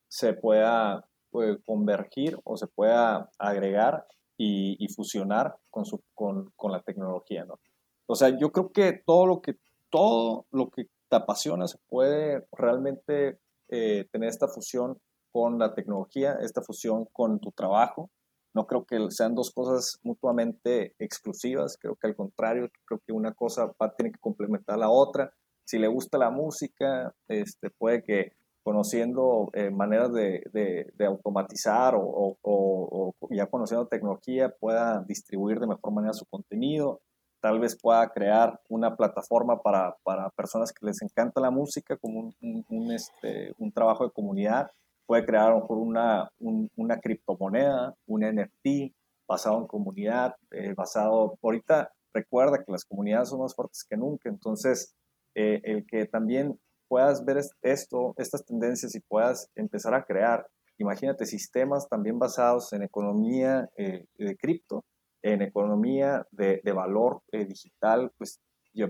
se 0.08 0.34
pueda 0.34 1.06
pues, 1.30 1.58
convergir 1.64 2.38
o 2.44 2.56
se 2.56 2.66
pueda 2.66 3.30
agregar 3.38 4.06
y, 4.36 4.88
fusionar 4.94 5.56
con, 5.68 5.84
su, 5.84 6.00
con, 6.14 6.50
con, 6.56 6.72
la 6.72 6.80
tecnología, 6.80 7.44
¿no? 7.44 7.60
O 8.06 8.14
sea, 8.14 8.30
yo 8.38 8.50
creo 8.50 8.72
que 8.72 9.02
todo 9.04 9.26
lo 9.26 9.42
que, 9.42 9.56
todo 9.90 10.46
lo 10.50 10.70
que 10.70 10.86
te 11.10 11.16
apasiona 11.16 11.68
se 11.68 11.78
puede 11.88 12.46
realmente 12.52 13.38
eh, 13.68 14.08
tener 14.10 14.30
esta 14.30 14.48
fusión 14.48 14.98
con 15.30 15.58
la 15.58 15.74
tecnología, 15.74 16.38
esta 16.40 16.62
fusión 16.62 17.04
con 17.12 17.38
tu 17.38 17.52
trabajo. 17.52 18.10
No 18.54 18.66
creo 18.66 18.84
que 18.84 18.98
sean 19.10 19.34
dos 19.34 19.52
cosas 19.52 20.00
mutuamente 20.02 20.94
exclusivas, 20.98 21.76
creo 21.78 21.94
que 21.96 22.08
al 22.08 22.16
contrario, 22.16 22.68
creo 22.84 23.00
que 23.06 23.12
una 23.12 23.32
cosa 23.32 23.72
va, 23.80 23.94
tiene 23.94 24.10
que 24.10 24.18
complementar 24.18 24.78
la 24.78 24.90
otra 24.90 25.32
si 25.70 25.78
le 25.78 25.86
gusta 25.86 26.18
la 26.18 26.30
música, 26.30 27.14
este, 27.28 27.70
puede 27.70 28.02
que 28.02 28.32
conociendo 28.64 29.50
eh, 29.52 29.70
maneras 29.70 30.12
de, 30.12 30.42
de, 30.52 31.06
automatizar 31.06 31.94
o, 31.96 32.36
o, 32.42 33.14
ya 33.30 33.46
conociendo 33.46 33.86
tecnología 33.86 34.52
pueda 34.58 35.02
distribuir 35.06 35.60
de 35.60 35.68
mejor 35.68 35.92
manera 35.92 36.12
su 36.12 36.26
contenido, 36.26 37.00
tal 37.40 37.60
vez 37.60 37.78
pueda 37.80 38.08
crear 38.08 38.60
una 38.68 38.96
plataforma 38.96 39.62
para, 39.62 39.96
para 40.02 40.28
personas 40.30 40.72
que 40.72 40.84
les 40.84 41.00
encanta 41.02 41.40
la 41.40 41.52
música 41.52 41.96
como 41.96 42.32
un, 42.40 42.64
un, 42.68 42.92
este, 42.92 43.54
un 43.58 43.70
trabajo 43.70 44.04
de 44.04 44.10
comunidad, 44.10 44.72
puede 45.06 45.24
crear 45.24 45.46
a 45.46 45.50
lo 45.50 45.60
mejor 45.60 45.78
una, 45.78 46.28
una 46.76 46.98
criptomoneda, 46.98 47.94
un 48.06 48.22
NFT 48.22 48.92
basado 49.28 49.58
en 49.58 49.68
comunidad, 49.68 50.34
eh, 50.50 50.74
basado, 50.76 51.38
ahorita 51.40 51.92
recuerda 52.12 52.58
que 52.58 52.72
las 52.72 52.84
comunidades 52.84 53.28
son 53.28 53.40
más 53.40 53.54
fuertes 53.54 53.84
que 53.88 53.96
nunca, 53.96 54.28
entonces 54.28 54.96
eh, 55.34 55.60
el 55.64 55.86
que 55.86 56.06
también 56.06 56.58
puedas 56.88 57.24
ver 57.24 57.40
esto, 57.62 58.14
estas 58.16 58.44
tendencias 58.44 58.94
y 58.94 59.00
puedas 59.00 59.48
empezar 59.54 59.94
a 59.94 60.04
crear, 60.04 60.46
imagínate, 60.78 61.26
sistemas 61.26 61.88
también 61.88 62.18
basados 62.18 62.72
en 62.72 62.82
economía 62.82 63.68
eh, 63.76 64.06
de 64.18 64.36
cripto, 64.36 64.84
en 65.22 65.42
economía 65.42 66.26
de, 66.30 66.60
valor 66.72 67.22
eh, 67.30 67.44
digital, 67.44 68.10
pues 68.16 68.40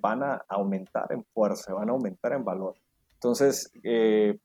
van 0.00 0.22
a 0.22 0.44
aumentar 0.48 1.11
en 1.11 1.24
fuerza, 1.24 1.74
van 1.74 1.88
a 1.88 1.92
aumentar 1.92 2.33
en 2.33 2.44
valor. 2.44 2.74
Entonces, 3.14 3.70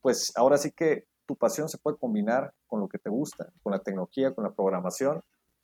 pues 0.02 0.34
ahora 0.36 0.58
sí 0.58 0.72
que 0.72 1.06
tu 1.26 1.36
pasión 1.36 1.70
se 1.70 1.78
puede 1.78 1.98
combinar 1.98 2.54
con 2.68 2.80
lo 2.80 2.88
que 2.88 2.98
te 2.98 3.10
gusta, 3.10 3.52
con 3.62 3.72
la 3.72 3.80
tecnología, 3.80 4.34
con 4.34 4.44
la 4.44 4.52
programación, 4.52 5.22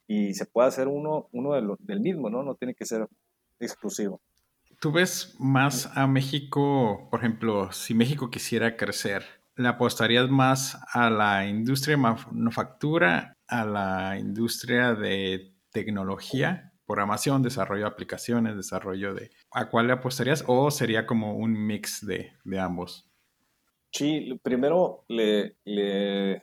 y 0.08 0.34
se 0.34 0.46
puede 0.46 0.67
hacer 0.67 0.88
uno, 0.88 1.28
uno 1.32 1.54
del 1.80 2.00
mismo, 2.02 2.30
¿no? 2.30 2.44
No 2.44 2.56
tiene 2.56 2.76
que 2.76 2.86
ser 2.86 3.08
exclusivo. 3.60 4.22
¿Tú 4.82 4.91
ves 4.91 5.36
más 5.38 5.96
a 5.96 6.08
México, 6.08 7.08
por 7.12 7.20
ejemplo, 7.20 7.72
si 7.72 7.94
México 7.94 8.32
quisiera 8.32 8.78
crecer, 8.78 9.24
¿le 9.56 9.67
apostarías 9.67 10.28
más 10.28 10.76
a 10.91 11.12
la 11.12 11.48
industria 11.48 11.98
de 11.98 12.02
manufactura, 12.02 13.38
a 13.48 13.63
la 13.63 14.17
industria 14.17 14.96
de 14.96 15.54
tecnología, 15.70 16.74
programación, 16.88 17.44
desarrollo 17.44 17.84
de 17.84 17.89
aplicaciones, 17.89 18.56
desarrollo 18.56 19.13
de... 19.13 19.30
¿A 19.52 19.70
cuál 19.70 19.86
le 19.86 19.94
apostarías 19.94 20.44
o 20.48 20.72
sería 20.72 21.06
como 21.06 21.36
un 21.36 21.54
mix 21.54 22.04
de, 22.04 22.32
ambos? 22.60 23.08
Sí, 23.91 24.39
primero 24.41 25.06
le, 25.08 25.58
le, 25.63 26.41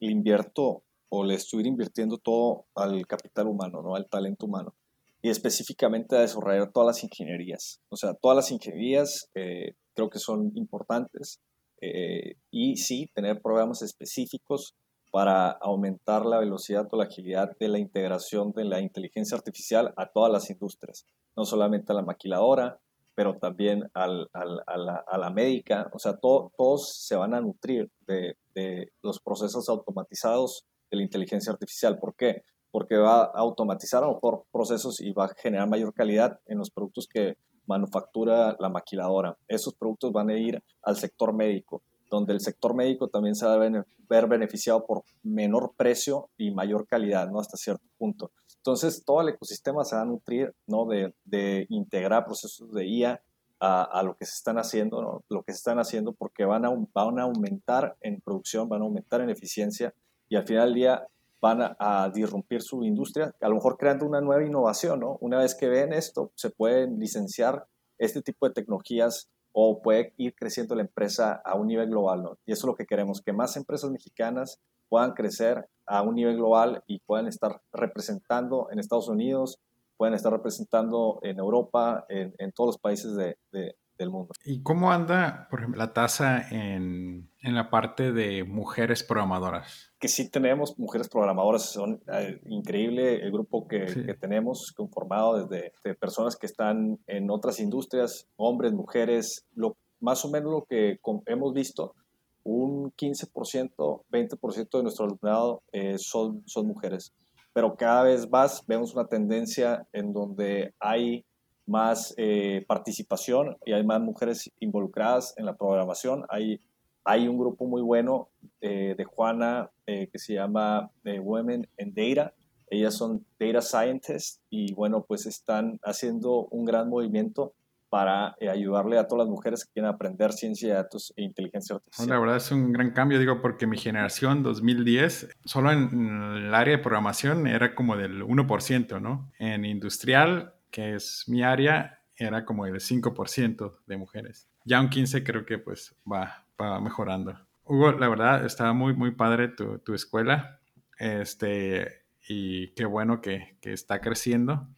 invierto 0.00 0.82
o 1.08 1.24
le 1.24 1.34
estoy 1.34 1.68
invirtiendo 1.68 2.18
todo 2.18 2.66
al 2.74 3.06
capital 3.06 3.46
humano, 3.46 3.80
¿no? 3.80 3.94
al 3.94 4.08
talento 4.08 4.46
humano 4.46 4.74
y 5.22 5.28
específicamente 5.28 6.16
a 6.16 6.20
desarrollar 6.20 6.70
todas 6.72 6.86
las 6.86 7.04
ingenierías. 7.04 7.80
O 7.90 7.96
sea, 7.96 8.14
todas 8.14 8.36
las 8.36 8.50
ingenierías 8.50 9.28
eh, 9.34 9.74
creo 9.94 10.08
que 10.08 10.18
son 10.18 10.52
importantes 10.54 11.40
eh, 11.80 12.34
y 12.50 12.76
sí, 12.76 13.10
tener 13.14 13.40
programas 13.40 13.82
específicos 13.82 14.74
para 15.10 15.50
aumentar 15.50 16.24
la 16.24 16.38
velocidad 16.38 16.86
o 16.90 16.96
la 16.96 17.04
agilidad 17.04 17.50
de 17.58 17.68
la 17.68 17.78
integración 17.78 18.52
de 18.52 18.64
la 18.64 18.80
inteligencia 18.80 19.36
artificial 19.36 19.92
a 19.96 20.06
todas 20.06 20.30
las 20.32 20.48
industrias, 20.50 21.04
no 21.36 21.44
solamente 21.44 21.92
a 21.92 21.96
la 21.96 22.02
maquiladora, 22.02 22.78
pero 23.14 23.36
también 23.38 23.82
a, 23.92 24.06
la, 24.06 25.04
a, 25.06 25.30
médica. 25.30 25.90
O 25.92 25.98
sea, 25.98 26.16
todos 26.16 26.94
se 26.96 27.16
van 27.16 27.34
a 27.34 27.40
nutrir 27.40 27.90
de, 28.06 28.36
de, 28.54 28.92
los 29.02 29.20
procesos 29.20 29.68
automatizados 29.68 30.64
de 30.90 30.98
la 30.98 31.02
inteligencia 31.02 31.52
artificial. 31.52 31.98
¿Por 31.98 32.14
qué? 32.14 32.44
Porque 32.70 32.96
va 32.96 33.22
a 33.24 33.30
automatizar 33.34 34.02
a 34.02 34.06
lo 34.06 34.14
mejor 34.14 34.44
procesos 34.52 35.00
y 35.00 35.12
va 35.12 35.26
a 35.26 35.34
generar 35.36 35.68
mayor 35.68 35.92
calidad 35.92 36.40
en 36.46 36.58
los 36.58 36.70
productos 36.70 37.08
que 37.08 37.36
manufactura 37.66 38.56
la 38.58 38.68
maquiladora. 38.68 39.36
Esos 39.48 39.74
productos 39.74 40.12
van 40.12 40.30
a 40.30 40.38
ir 40.38 40.62
al 40.82 40.96
sector 40.96 41.32
médico 41.32 41.82
donde 42.10 42.32
el 42.32 42.40
sector 42.40 42.74
médico 42.74 43.08
también 43.08 43.34
se 43.34 43.46
va 43.46 43.54
a 43.54 43.58
ver 43.58 44.26
beneficiado 44.26 44.84
por 44.84 45.04
menor 45.22 45.72
precio 45.76 46.28
y 46.36 46.50
mayor 46.50 46.86
calidad, 46.86 47.30
¿no? 47.30 47.38
Hasta 47.38 47.56
cierto 47.56 47.86
punto. 47.96 48.32
Entonces, 48.56 49.04
todo 49.06 49.22
el 49.22 49.30
ecosistema 49.30 49.84
se 49.84 49.94
va 49.94 50.02
a 50.02 50.06
nutrir, 50.06 50.52
¿no? 50.66 50.86
De, 50.86 51.14
de 51.24 51.66
integrar 51.70 52.24
procesos 52.24 52.70
de 52.72 52.86
IA 52.86 53.22
a, 53.60 53.82
a, 53.84 54.02
lo 54.02 54.16
que 54.16 54.26
se 54.26 54.34
están 54.34 54.58
haciendo, 54.58 55.00
¿no? 55.00 55.24
Lo 55.28 55.42
que 55.44 55.52
se 55.52 55.58
están 55.58 55.78
haciendo 55.78 56.12
porque 56.12 56.44
van 56.44 56.66
a, 56.66 56.70
van 56.92 57.18
a 57.20 57.22
aumentar 57.22 57.96
en 58.00 58.20
producción, 58.20 58.68
van 58.68 58.82
a 58.82 58.84
aumentar 58.84 59.20
en 59.20 59.30
eficiencia 59.30 59.94
y 60.28 60.36
al 60.36 60.46
final 60.46 60.66
del 60.66 60.74
día 60.74 61.06
van 61.40 61.62
a, 61.62 61.76
a 61.78 62.10
disrumpir 62.10 62.62
su 62.62 62.84
industria, 62.84 63.34
a 63.40 63.48
lo 63.48 63.54
mejor 63.54 63.76
creando 63.76 64.06
una 64.06 64.20
nueva 64.20 64.44
innovación, 64.44 65.00
¿no? 65.00 65.16
Una 65.20 65.38
vez 65.38 65.54
que 65.54 65.68
ven 65.68 65.92
esto, 65.92 66.32
se 66.34 66.50
pueden 66.50 66.98
licenciar 66.98 67.66
este 67.98 68.22
tipo 68.22 68.46
de 68.46 68.54
tecnologías 68.54 69.30
o 69.52 69.82
puede 69.82 70.14
ir 70.16 70.34
creciendo 70.34 70.74
la 70.74 70.82
empresa 70.82 71.40
a 71.44 71.54
un 71.54 71.66
nivel 71.66 71.90
global. 71.90 72.22
¿no? 72.22 72.38
Y 72.46 72.52
eso 72.52 72.66
es 72.66 72.66
lo 72.66 72.74
que 72.74 72.86
queremos, 72.86 73.20
que 73.20 73.32
más 73.32 73.56
empresas 73.56 73.90
mexicanas 73.90 74.60
puedan 74.88 75.12
crecer 75.12 75.68
a 75.86 76.02
un 76.02 76.14
nivel 76.14 76.36
global 76.36 76.82
y 76.86 77.00
puedan 77.00 77.26
estar 77.26 77.60
representando 77.72 78.68
en 78.70 78.78
Estados 78.78 79.08
Unidos, 79.08 79.58
puedan 79.96 80.14
estar 80.14 80.32
representando 80.32 81.20
en 81.22 81.38
Europa, 81.38 82.06
en, 82.08 82.34
en 82.38 82.52
todos 82.52 82.68
los 82.68 82.78
países 82.78 83.14
de, 83.14 83.36
de, 83.52 83.76
del 84.04 84.10
mundo. 84.10 84.32
¿Y 84.44 84.62
cómo 84.62 84.92
anda, 84.92 85.46
por 85.50 85.60
ejemplo, 85.60 85.78
la 85.78 85.92
tasa 85.92 86.48
en, 86.50 87.30
en 87.42 87.54
la 87.54 87.70
parte 87.70 88.12
de 88.12 88.44
mujeres 88.44 89.02
programadoras? 89.02 89.92
Que 89.98 90.08
sí 90.08 90.30
tenemos 90.30 90.78
mujeres 90.78 91.08
programadoras, 91.08 91.70
son 91.70 92.02
eh, 92.12 92.40
increíble 92.46 93.22
el 93.22 93.30
grupo 93.30 93.68
que, 93.68 93.88
sí. 93.88 94.04
que, 94.04 94.14
tenemos 94.14 94.72
conformado 94.72 95.46
desde 95.46 95.72
de 95.84 95.94
personas 95.94 96.36
que 96.36 96.46
están 96.46 96.98
en 97.06 97.30
otras 97.30 97.60
industrias, 97.60 98.28
hombres, 98.36 98.72
mujeres, 98.72 99.46
lo, 99.54 99.76
más 100.00 100.24
o 100.24 100.30
menos 100.30 100.50
lo 100.50 100.64
que 100.64 100.98
hemos 101.26 101.54
visto, 101.54 101.94
un 102.42 102.92
15%, 102.92 104.02
20% 104.10 104.70
de 104.70 104.82
nuestro 104.82 105.04
alumnado 105.04 105.62
eh, 105.72 105.96
son, 105.98 106.42
son 106.46 106.66
mujeres, 106.66 107.12
pero 107.52 107.76
cada 107.76 108.04
vez 108.04 108.28
más 108.30 108.64
vemos 108.66 108.94
una 108.94 109.06
tendencia 109.06 109.86
en 109.92 110.12
donde 110.12 110.74
hay 110.78 111.24
más 111.70 112.12
eh, 112.16 112.64
participación 112.66 113.56
y 113.64 113.72
hay 113.72 113.84
más 113.84 114.00
mujeres 114.00 114.50
involucradas 114.58 115.34
en 115.36 115.46
la 115.46 115.56
programación. 115.56 116.24
Hay, 116.28 116.60
hay 117.04 117.28
un 117.28 117.38
grupo 117.38 117.64
muy 117.64 117.80
bueno 117.80 118.28
eh, 118.60 118.94
de 118.98 119.04
Juana 119.04 119.70
eh, 119.86 120.08
que 120.12 120.18
se 120.18 120.34
llama 120.34 120.90
eh, 121.04 121.20
Women 121.20 121.68
in 121.78 121.94
Data. 121.94 122.34
Ellas 122.68 122.94
son 122.94 123.24
data 123.38 123.60
scientists 123.62 124.40
y 124.50 124.72
bueno, 124.74 125.04
pues 125.06 125.26
están 125.26 125.78
haciendo 125.82 126.46
un 126.50 126.64
gran 126.64 126.88
movimiento 126.88 127.54
para 127.90 128.36
eh, 128.38 128.48
ayudarle 128.48 128.98
a 128.98 129.06
todas 129.06 129.26
las 129.26 129.30
mujeres 129.30 129.64
que 129.64 129.72
quieren 129.72 129.90
aprender 129.92 130.32
ciencia 130.32 130.68
de 130.68 130.74
datos 130.76 131.12
e 131.16 131.22
inteligencia 131.22 131.74
artificial. 131.76 132.08
La 132.08 132.18
verdad 132.20 132.36
es 132.36 132.50
un 132.52 132.72
gran 132.72 132.92
cambio, 132.92 133.18
digo, 133.18 133.40
porque 133.42 133.66
mi 133.66 133.76
generación 133.76 134.42
2010, 134.44 135.28
solo 135.44 135.72
en 135.72 136.36
el 136.36 136.54
área 136.54 136.76
de 136.76 136.82
programación 136.82 137.48
era 137.48 137.74
como 137.74 137.96
del 137.96 138.22
1%, 138.22 139.00
¿no? 139.00 139.32
En 139.38 139.64
industrial 139.64 140.54
que 140.70 140.94
es 140.94 141.24
mi 141.26 141.42
área, 141.42 142.02
era 142.16 142.44
como 142.44 142.66
el 142.66 142.80
5% 142.80 143.78
de 143.86 143.96
mujeres. 143.96 144.48
Ya 144.64 144.80
un 144.80 144.90
15 144.90 145.24
creo 145.24 145.46
que 145.46 145.58
pues 145.58 145.94
va, 146.10 146.46
va 146.60 146.80
mejorando. 146.80 147.38
Hugo, 147.64 147.92
la 147.92 148.08
verdad, 148.08 148.44
estaba 148.44 148.72
muy, 148.72 148.94
muy 148.94 149.12
padre 149.12 149.48
tu, 149.48 149.78
tu 149.78 149.94
escuela. 149.94 150.60
Este, 150.98 152.04
y 152.28 152.68
qué 152.74 152.84
bueno 152.84 153.20
que, 153.20 153.56
que 153.60 153.72
está 153.72 154.00
creciendo. 154.00 154.68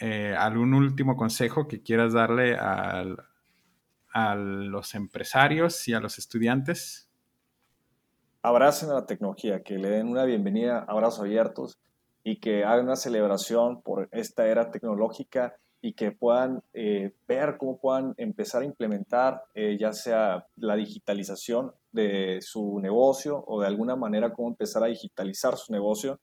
Eh, 0.00 0.34
¿Algún 0.36 0.74
último 0.74 1.16
consejo 1.16 1.68
que 1.68 1.82
quieras 1.82 2.14
darle 2.14 2.56
al, 2.56 3.18
a 4.12 4.34
los 4.34 4.94
empresarios 4.94 5.86
y 5.88 5.94
a 5.94 6.00
los 6.00 6.18
estudiantes? 6.18 7.10
Abracen 8.42 8.90
a 8.90 8.94
la 8.94 9.06
tecnología, 9.06 9.62
que 9.62 9.78
le 9.78 9.90
den 9.90 10.08
una 10.08 10.24
bienvenida, 10.24 10.84
abrazos 10.88 11.20
abiertos 11.20 11.78
y 12.24 12.40
que 12.40 12.64
hagan 12.64 12.86
una 12.86 12.96
celebración 12.96 13.82
por 13.82 14.08
esta 14.12 14.46
era 14.46 14.70
tecnológica 14.70 15.56
y 15.80 15.94
que 15.94 16.12
puedan 16.12 16.62
eh, 16.72 17.12
ver 17.26 17.56
cómo 17.58 17.78
puedan 17.78 18.14
empezar 18.16 18.62
a 18.62 18.64
implementar 18.64 19.42
eh, 19.54 19.76
ya 19.78 19.92
sea 19.92 20.46
la 20.56 20.76
digitalización 20.76 21.72
de 21.90 22.38
su 22.40 22.78
negocio 22.80 23.42
o 23.46 23.60
de 23.60 23.66
alguna 23.66 23.96
manera 23.96 24.32
cómo 24.32 24.48
empezar 24.48 24.84
a 24.84 24.86
digitalizar 24.86 25.56
su 25.56 25.72
negocio 25.72 26.20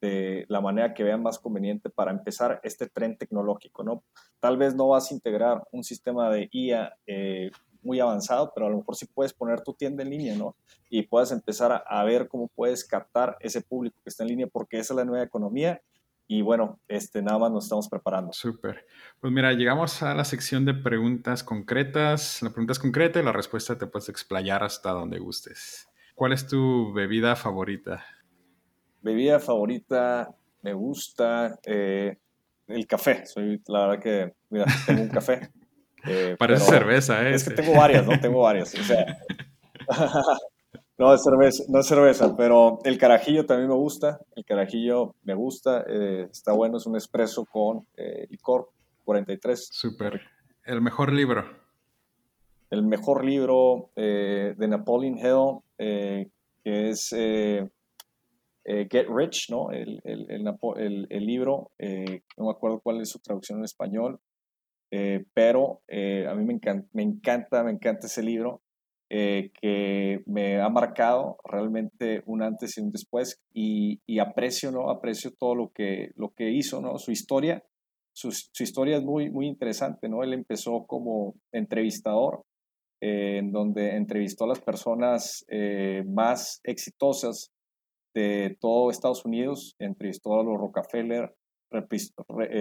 de 0.00 0.44
la 0.48 0.60
manera 0.60 0.94
que 0.94 1.02
vean 1.02 1.22
más 1.22 1.38
conveniente 1.38 1.90
para 1.90 2.12
empezar 2.12 2.60
este 2.62 2.88
tren 2.88 3.16
tecnológico, 3.16 3.82
¿no? 3.82 4.04
Tal 4.38 4.56
vez 4.56 4.76
no 4.76 4.88
vas 4.88 5.10
a 5.10 5.14
integrar 5.14 5.64
un 5.72 5.82
sistema 5.82 6.30
de 6.30 6.48
IA 6.52 6.94
eh, 7.06 7.50
muy 7.82 8.00
avanzado, 8.00 8.52
pero 8.54 8.66
a 8.66 8.70
lo 8.70 8.78
mejor 8.78 8.96
sí 8.96 9.06
puedes 9.06 9.32
poner 9.32 9.60
tu 9.62 9.74
tienda 9.74 10.02
en 10.02 10.10
línea, 10.10 10.36
¿no? 10.36 10.56
Y 10.90 11.02
puedes 11.02 11.30
empezar 11.32 11.72
a, 11.72 11.76
a, 11.76 12.04
ver 12.04 12.28
cómo 12.28 12.48
puedes 12.48 12.84
captar 12.84 13.36
ese 13.40 13.60
público 13.60 13.96
que 14.02 14.10
está 14.10 14.24
en 14.24 14.30
línea, 14.30 14.46
porque 14.46 14.78
esa 14.78 14.94
es 14.94 14.96
la 14.96 15.04
nueva 15.04 15.24
economía. 15.24 15.80
Y 16.30 16.42
bueno, 16.42 16.78
este, 16.88 17.22
nada 17.22 17.38
más 17.38 17.50
nos 17.50 17.64
estamos 17.64 17.88
preparando. 17.88 18.34
Súper. 18.34 18.84
Pues 19.18 19.32
mira, 19.32 19.54
llegamos 19.54 20.02
a 20.02 20.14
la 20.14 20.24
sección 20.24 20.66
de 20.66 20.74
preguntas 20.74 21.42
concretas. 21.42 22.42
La 22.42 22.50
pregunta 22.50 22.72
es 22.72 22.78
concreta 22.78 23.18
y 23.18 23.22
la 23.22 23.32
respuesta 23.32 23.78
te 23.78 23.86
puedes 23.86 24.10
explayar 24.10 24.62
hasta 24.62 24.90
donde 24.90 25.18
gustes. 25.18 25.88
¿Cuál 26.14 26.34
es 26.34 26.46
tu 26.46 26.92
bebida 26.92 27.34
favorita? 27.34 28.04
Bebida 29.00 29.40
favorita, 29.40 30.34
me 30.60 30.74
gusta 30.74 31.58
eh, 31.64 32.18
el 32.66 32.86
café. 32.86 33.24
Soy, 33.24 33.62
la 33.66 33.86
verdad 33.86 34.02
que, 34.02 34.34
mira, 34.50 34.66
tengo 34.86 35.02
un 35.02 35.08
café. 35.08 35.50
Eh, 36.08 36.36
Parece 36.38 36.64
cerveza, 36.64 37.28
¿eh? 37.28 37.34
Es 37.34 37.48
que 37.48 37.54
tengo 37.54 37.74
varias, 37.74 38.06
¿no? 38.06 38.18
Tengo 38.20 38.40
varias. 38.40 38.74
O 38.74 38.82
sea, 38.82 39.18
no 40.98 41.14
es 41.14 41.22
cerveza, 41.22 41.64
no 41.68 41.80
es 41.80 41.86
cerveza, 41.86 42.36
pero 42.36 42.80
el 42.84 42.98
carajillo 42.98 43.46
también 43.46 43.68
me 43.68 43.74
gusta. 43.74 44.20
El 44.34 44.44
carajillo 44.44 45.14
me 45.22 45.34
gusta, 45.34 45.84
eh, 45.88 46.28
está 46.30 46.52
bueno, 46.52 46.78
es 46.78 46.86
un 46.86 46.96
espresso 46.96 47.44
con 47.44 47.86
eh, 47.96 48.26
licor 48.30 48.70
43. 49.04 49.68
Súper. 49.70 50.20
El 50.64 50.80
mejor 50.82 51.12
libro. 51.12 51.44
El 52.70 52.82
mejor 52.82 53.24
libro 53.24 53.90
eh, 53.96 54.54
de 54.56 54.68
Napoleon 54.68 55.16
Hill, 55.18 55.60
que 56.62 56.90
es 56.90 57.10
Get 57.10 59.06
Rich, 59.08 59.50
¿no? 59.50 59.70
El, 59.70 60.02
el, 60.04 60.26
el, 60.30 61.06
el 61.08 61.26
libro, 61.26 61.70
no 61.78 62.44
me 62.44 62.50
acuerdo 62.50 62.80
cuál 62.80 63.00
es 63.00 63.08
su 63.08 63.20
traducción 63.20 63.60
en 63.60 63.64
español, 63.64 64.20
eh, 64.90 65.24
pero 65.34 65.82
eh, 65.88 66.26
a 66.26 66.34
mí 66.34 66.44
me 66.44 66.54
encanta, 66.54 66.88
me 66.92 67.02
encanta, 67.02 67.62
me 67.62 67.72
encanta 67.72 68.06
ese 68.06 68.22
libro 68.22 68.62
eh, 69.10 69.50
que 69.60 70.20
me 70.26 70.60
ha 70.60 70.68
marcado 70.68 71.38
realmente 71.44 72.22
un 72.26 72.42
antes 72.42 72.76
y 72.76 72.80
un 72.80 72.90
después 72.90 73.40
y, 73.52 74.00
y, 74.06 74.18
aprecio, 74.18 74.70
¿no? 74.70 74.90
Aprecio 74.90 75.32
todo 75.38 75.54
lo 75.54 75.70
que, 75.72 76.10
lo 76.16 76.32
que 76.34 76.50
hizo, 76.50 76.80
¿no? 76.80 76.98
Su 76.98 77.10
historia, 77.10 77.62
su, 78.14 78.30
su 78.32 78.62
historia 78.62 78.98
es 78.98 79.04
muy, 79.04 79.30
muy 79.30 79.46
interesante, 79.46 80.08
¿no? 80.08 80.22
Él 80.22 80.32
empezó 80.32 80.84
como 80.86 81.34
entrevistador, 81.52 82.44
en 83.00 83.52
donde 83.52 83.94
entrevistó 83.94 84.44
a 84.44 84.48
las 84.48 84.60
personas 84.60 85.46
más 86.04 86.60
exitosas 86.64 87.52
de 88.12 88.56
todo 88.60 88.90
Estados 88.90 89.24
Unidos, 89.24 89.76
entrevistó 89.78 90.40
a 90.40 90.42
los 90.42 90.58
Rockefeller, 90.58 91.32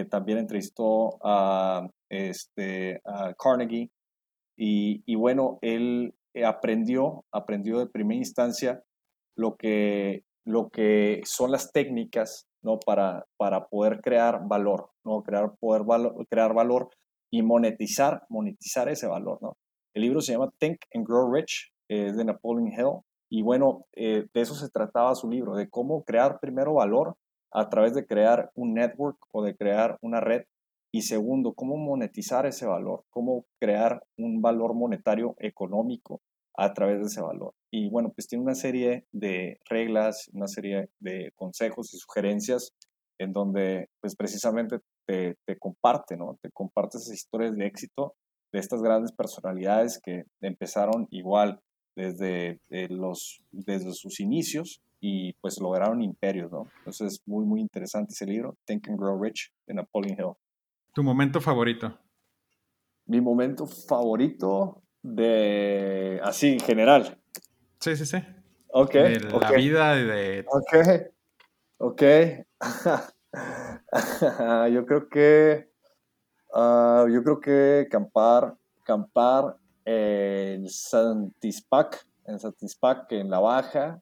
también 0.09 0.39
entrevistó 0.39 1.17
a, 1.23 1.87
este, 2.09 3.01
Carnegie 3.37 3.89
y, 4.57 5.03
y, 5.05 5.15
bueno, 5.15 5.59
él 5.61 6.13
aprendió, 6.45 7.25
aprendió 7.31 7.79
de 7.79 7.87
primera 7.87 8.17
instancia 8.17 8.83
lo 9.35 9.55
que, 9.55 10.23
lo 10.45 10.69
que 10.69 11.21
son 11.25 11.51
las 11.51 11.71
técnicas 11.71 12.47
¿no? 12.63 12.79
para, 12.79 13.25
para 13.37 13.67
poder 13.67 14.01
crear 14.01 14.41
valor, 14.47 14.89
¿no? 15.05 15.23
crear, 15.23 15.53
poder 15.59 15.83
valor, 15.83 16.25
crear 16.29 16.53
valor 16.53 16.89
y 17.31 17.43
monetizar, 17.43 18.23
monetizar 18.29 18.89
ese 18.89 19.07
valor. 19.07 19.39
¿no? 19.41 19.57
El 19.93 20.01
libro 20.03 20.21
se 20.21 20.33
llama 20.33 20.51
Think 20.59 20.79
and 20.93 21.05
Grow 21.07 21.31
Rich, 21.31 21.71
es 21.89 22.17
de 22.17 22.25
Napoleon 22.25 22.71
Hill, 22.71 23.01
y 23.29 23.41
bueno, 23.41 23.85
eh, 23.93 24.25
de 24.33 24.41
eso 24.41 24.55
se 24.55 24.69
trataba 24.69 25.13
su 25.15 25.29
libro, 25.29 25.55
de 25.55 25.69
cómo 25.69 26.03
crear 26.03 26.39
primero 26.39 26.75
valor 26.75 27.15
a 27.51 27.69
través 27.69 27.93
de 27.93 28.05
crear 28.05 28.51
un 28.55 28.73
network 28.73 29.17
o 29.31 29.43
de 29.43 29.55
crear 29.55 29.97
una 30.01 30.19
red. 30.19 30.43
Y 30.91 31.01
segundo, 31.01 31.53
cómo 31.53 31.77
monetizar 31.77 32.45
ese 32.45 32.65
valor, 32.65 33.03
cómo 33.09 33.45
crear 33.59 34.03
un 34.17 34.41
valor 34.41 34.73
monetario 34.73 35.35
económico 35.39 36.21
a 36.57 36.73
través 36.73 36.99
de 36.99 37.05
ese 37.05 37.21
valor. 37.21 37.53
Y 37.71 37.89
bueno, 37.89 38.11
pues 38.15 38.27
tiene 38.27 38.43
una 38.43 38.55
serie 38.55 39.05
de 39.11 39.59
reglas, 39.69 40.29
una 40.33 40.47
serie 40.47 40.89
de 40.99 41.31
consejos 41.35 41.93
y 41.93 41.97
sugerencias 41.97 42.73
en 43.19 43.33
donde 43.33 43.89
pues 44.01 44.15
precisamente 44.15 44.79
te, 45.05 45.35
te 45.45 45.57
comparte, 45.57 46.17
¿no? 46.17 46.37
Te 46.41 46.49
comparte 46.51 46.97
esas 46.97 47.13
historias 47.13 47.55
de 47.55 47.65
éxito 47.65 48.15
de 48.53 48.59
estas 48.59 48.81
grandes 48.81 49.11
personalidades 49.11 49.99
que 50.01 50.23
empezaron 50.41 51.07
igual 51.11 51.59
desde, 51.95 52.59
eh, 52.69 52.87
los, 52.89 53.43
desde 53.51 53.93
sus 53.93 54.19
inicios 54.19 54.81
y 54.99 55.33
pues 55.33 55.59
lograron 55.59 56.01
imperios, 56.01 56.51
¿no? 56.51 56.67
Entonces 56.79 57.13
es 57.13 57.27
muy, 57.27 57.45
muy 57.45 57.61
interesante 57.61 58.13
ese 58.13 58.25
libro, 58.25 58.57
Think 58.65 58.89
and 58.89 58.99
Grow 58.99 59.21
Rich, 59.21 59.53
de 59.65 59.73
Napoleon 59.73 60.17
Hill. 60.19 60.33
¿Tu 60.93 61.03
momento 61.03 61.39
favorito? 61.39 61.97
Mi 63.05 63.21
momento 63.21 63.67
favorito 63.67 64.81
de, 65.01 66.19
así 66.23 66.53
en 66.53 66.59
general. 66.59 67.17
Sí, 67.79 67.95
sí, 67.95 68.05
sí. 68.05 68.17
Ok. 68.69 68.93
De 68.93 69.19
la 69.19 69.51
vida 69.51 69.95
de... 69.95 70.45
Ok. 70.49 70.75
Ok. 71.79 72.01
yo 74.71 74.85
creo 74.85 75.09
que, 75.09 75.69
ah, 76.53 77.05
yo 77.11 77.23
creo 77.23 77.39
que 77.39 77.87
campar, 77.89 78.55
campar 78.83 79.55
en 79.85 80.67
Santispac, 80.67 82.05
en 82.25 82.39
Santispac, 82.39 83.11
en 83.11 83.29
la 83.29 83.39
baja, 83.39 84.01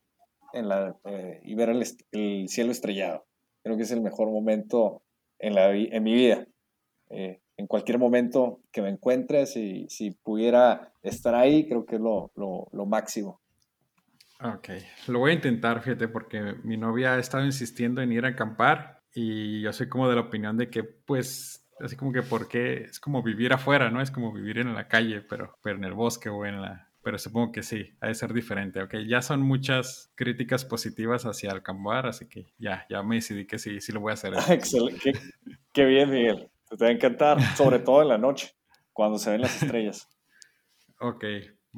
en 0.55 0.69
la, 0.69 0.97
eh, 1.05 1.41
y 1.43 1.55
ver 1.55 1.69
el, 1.69 2.49
cielo 2.49 2.71
estrellado. 2.71 3.25
Creo 3.63 3.77
que 3.77 3.83
es 3.83 3.91
el 3.91 4.01
mejor 4.01 4.29
momento 4.29 5.03
en, 5.39 5.55
la, 5.55 5.71
en 5.75 6.03
mi 6.03 6.13
vida. 6.13 6.47
Eh, 7.09 7.41
en 7.57 7.67
cualquier 7.67 7.99
momento 7.99 8.61
que 8.71 8.81
me 8.81 8.89
encuentres 8.89 9.55
y 9.55 9.87
si 9.89 10.11
pudiera 10.11 10.93
estar 11.03 11.35
ahí, 11.35 11.67
creo 11.67 11.85
que 11.85 11.95
es 11.95 12.01
lo, 12.01 12.31
lo, 12.35 12.67
lo 12.71 12.85
máximo. 12.85 13.41
Ok, 14.41 14.69
lo 15.07 15.19
voy 15.19 15.31
a 15.31 15.35
intentar, 15.35 15.81
fíjate, 15.81 16.09
porque 16.09 16.55
mi 16.63 16.75
novia 16.75 17.13
ha 17.13 17.19
estado 17.19 17.45
insistiendo 17.45 18.01
en 18.01 18.11
ir 18.11 18.25
a 18.25 18.29
acampar 18.29 19.01
y 19.13 19.61
yo 19.61 19.71
soy 19.71 19.87
como 19.87 20.09
de 20.09 20.15
la 20.15 20.21
opinión 20.21 20.57
de 20.57 20.69
que, 20.69 20.83
pues, 20.83 21.65
así 21.79 21.95
como 21.95 22.11
que 22.11 22.21
porque 22.21 22.83
es 22.83 22.99
como 22.99 23.23
vivir 23.23 23.53
afuera, 23.53 23.89
¿no? 23.89 24.01
Es 24.01 24.11
como 24.11 24.33
vivir 24.33 24.57
en 24.57 24.73
la 24.73 24.89
calle, 24.89 25.21
pero, 25.21 25.57
pero 25.63 25.77
en 25.77 25.85
el 25.85 25.93
bosque 25.93 26.29
o 26.29 26.45
en 26.45 26.61
la... 26.61 26.91
Pero 27.05 27.19
supongo 27.19 27.51
que 27.51 27.61
sí, 27.61 27.85
ha 28.01 28.07
de 28.07 28.15
ser 28.15 28.33
diferente, 28.33 28.81
ok. 28.81 28.95
Ya 29.07 29.21
son 29.21 29.43
muchas 29.43 30.11
críticas 30.15 30.65
positivas 30.65 31.27
hacia 31.27 31.51
el 31.51 31.57
acampar, 31.57 32.07
así 32.07 32.27
que 32.27 32.47
ya, 32.57 32.87
ya 32.89 33.03
me 33.03 33.17
decidí 33.17 33.45
que 33.45 33.59
sí, 33.59 33.79
sí 33.79 33.91
lo 33.91 33.99
voy 33.99 34.09
a 34.09 34.13
hacer. 34.15 34.33
Excelente, 34.49 34.99
qué, 35.03 35.13
qué 35.71 35.85
bien, 35.85 36.09
Miguel. 36.09 36.49
Te 36.67 36.83
va 36.83 36.87
a 36.87 36.91
encantar, 36.91 37.39
sobre 37.55 37.77
todo 37.77 38.01
en 38.01 38.07
la 38.07 38.17
noche, 38.17 38.55
cuando 38.91 39.19
se 39.19 39.29
ven 39.29 39.41
las 39.41 39.61
estrellas. 39.61 40.09
Ok, 40.99 41.25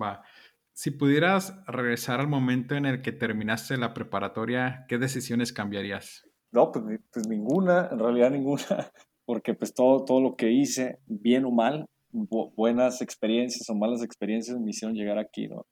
va. 0.02 0.24
Si 0.72 0.92
pudieras 0.92 1.62
regresar 1.66 2.22
al 2.22 2.30
momento 2.30 2.76
en 2.76 2.86
el 2.86 3.02
que 3.02 3.12
terminaste 3.12 3.76
la 3.76 3.94
preparatoria, 3.94 4.86
¿qué 4.88 4.98
decisiones 4.98 5.52
cambiarías? 5.52 6.26
No, 6.54 6.72
pues, 6.72 7.02
pues 7.12 7.28
ninguna, 7.28 7.90
en 7.92 8.00
realidad 8.00 8.32
ninguna, 8.32 8.64
porque 9.26 9.54
pues 9.54 9.74
todo, 9.74 10.06
todo 10.06 10.22
lo 10.22 10.38
que 10.38 10.52
hice, 10.52 11.02
bien 11.06 11.44
o 11.44 11.52
mal, 11.52 11.86
buenas 12.12 13.02
experiencias 13.02 13.70
o 13.70 13.76
malas 13.76 14.04
experiencias 14.04 14.60
me 14.60 14.72
hicieron 14.72 14.96
llegar 14.96 15.18
aquí, 15.18 15.48
¿no? 15.48 15.66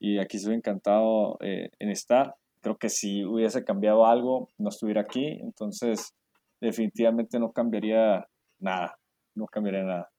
Y 0.00 0.18
aquí 0.18 0.36
estoy 0.36 0.54
encantado 0.54 1.38
eh, 1.40 1.70
en 1.78 1.90
estar. 1.90 2.34
Creo 2.60 2.76
que 2.76 2.88
si 2.88 3.24
hubiese 3.24 3.64
cambiado 3.64 4.06
algo, 4.06 4.48
no 4.58 4.68
estuviera 4.68 5.02
aquí, 5.02 5.26
entonces 5.26 6.14
definitivamente 6.60 7.38
no 7.38 7.52
cambiaría 7.52 8.26
nada, 8.58 8.96
no 9.34 9.46
cambiaría 9.46 9.84
nada. 9.84 10.10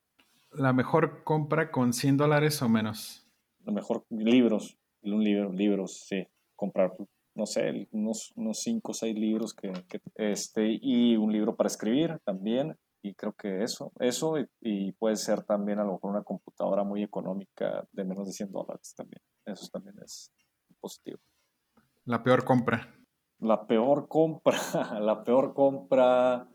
¿La 0.51 0.73
mejor 0.73 1.23
compra 1.23 1.71
con 1.71 1.93
100 1.93 2.17
dólares 2.17 2.61
o 2.61 2.69
menos? 2.69 3.27
La 3.65 3.73
mejor, 3.73 4.05
libros, 4.09 4.77
un 5.01 5.23
libro, 5.23 5.51
libros, 5.51 6.05
sí, 6.07 6.27
comprar, 6.55 6.93
no 7.35 7.45
sé, 7.45 7.87
unos, 7.91 8.31
unos 8.35 8.59
5 8.59 8.91
o 8.91 8.93
6 8.93 9.15
libros 9.15 9.53
que, 9.53 9.71
este, 10.15 10.77
y 10.81 11.15
un 11.15 11.31
libro 11.31 11.55
para 11.55 11.67
escribir 11.67 12.19
también, 12.23 12.75
y 13.03 13.13
creo 13.15 13.33
que 13.33 13.63
eso, 13.63 13.91
eso 13.99 14.35
y, 14.61 14.93
puede 14.93 15.17
ser 15.17 15.43
también 15.43 15.79
a 15.79 15.83
lo 15.83 15.93
mejor 15.93 16.11
una 16.11 16.23
computadora 16.23 16.83
muy 16.83 17.03
económica 17.03 17.85
de 17.91 18.05
menos 18.05 18.25
de 18.27 18.33
100 18.33 18.51
dólares 18.51 18.93
también, 18.95 19.21
eso 19.45 19.67
también 19.71 19.95
es 20.03 20.31
positivo. 20.79 21.19
La 22.05 22.23
peor 22.23 22.45
compra. 22.45 22.95
La 23.39 23.67
peor 23.67 24.07
compra, 24.07 24.57
la 25.01 25.23
peor 25.23 25.53
compra 25.53 26.47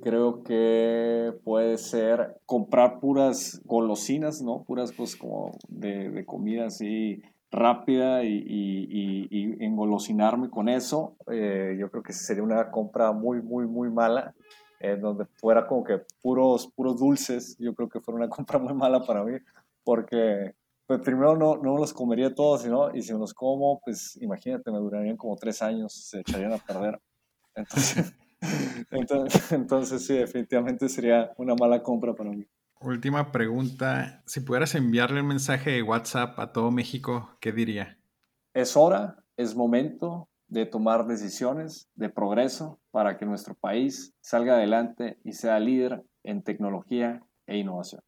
creo 0.00 0.42
que 0.42 1.34
puede 1.44 1.76
ser 1.76 2.40
comprar 2.46 2.98
puras 3.00 3.60
golosinas, 3.64 4.40
¿no? 4.40 4.64
Puras 4.64 4.92
cosas 4.92 5.16
como 5.16 5.52
de, 5.68 6.24
comida 6.24 6.66
así 6.66 7.22
rápida 7.50 8.24
y, 8.24 8.42
y, 8.46 9.64
engolosinarme 9.64 10.48
con 10.48 10.70
eso. 10.70 11.16
Eh, 11.30 11.76
yo 11.78 11.90
creo 11.90 12.02
que 12.02 12.14
sería 12.14 12.42
una 12.42 12.70
compra 12.70 13.12
muy, 13.12 13.42
muy, 13.42 13.66
muy 13.66 13.90
mala, 13.90 14.34
en 14.80 15.00
donde 15.00 15.26
fuera 15.36 15.66
como 15.66 15.84
que 15.84 16.00
puros, 16.20 16.66
puros 16.74 16.98
dulces. 16.98 17.56
Yo 17.58 17.74
creo 17.74 17.88
que 17.88 18.00
fuera 18.00 18.16
una 18.16 18.28
compra 18.28 18.58
muy 18.58 18.74
mala 18.74 19.04
para 19.04 19.22
mí, 19.22 19.38
porque 19.84 20.54
pues 20.86 21.00
primero 21.02 21.36
no, 21.36 21.56
no 21.56 21.78
los 21.78 21.92
comería 21.92 22.34
todos, 22.34 22.62
sino, 22.62 22.92
y 22.92 23.02
si 23.02 23.12
los 23.12 23.32
como, 23.32 23.80
pues 23.80 24.16
imagínate, 24.20 24.72
me 24.72 24.78
durarían 24.78 25.16
como 25.16 25.36
tres 25.36 25.62
años, 25.62 25.92
se 25.92 26.20
echarían 26.20 26.52
a 26.52 26.58
perder. 26.58 27.00
Entonces... 27.54 28.12
Entonces, 28.90 29.52
entonces 29.52 30.06
sí, 30.06 30.14
definitivamente 30.14 30.88
sería 30.88 31.30
una 31.36 31.54
mala 31.54 31.82
compra 31.82 32.14
para 32.14 32.30
mí. 32.30 32.46
Última 32.80 33.30
pregunta. 33.32 34.22
Si 34.24 34.40
pudieras 34.40 34.74
enviarle 34.74 35.20
un 35.20 35.26
mensaje 35.26 35.72
de 35.72 35.82
WhatsApp 35.82 36.38
a 36.38 36.50
todo 36.50 36.70
México, 36.70 37.36
¿qué 37.38 37.52
diría? 37.52 37.98
Es 38.54 38.78
hora, 38.78 39.22
es 39.36 39.54
momento 39.54 40.29
de 40.50 40.66
tomar 40.66 41.06
decisiones 41.06 41.88
de 41.94 42.10
progreso 42.10 42.80
para 42.90 43.16
que 43.16 43.24
nuestro 43.24 43.54
país 43.54 44.12
salga 44.20 44.54
adelante 44.54 45.18
y 45.24 45.32
sea 45.32 45.58
líder 45.58 46.02
en 46.24 46.42
tecnología 46.42 47.22
e 47.46 47.56
innovación. 47.56 48.02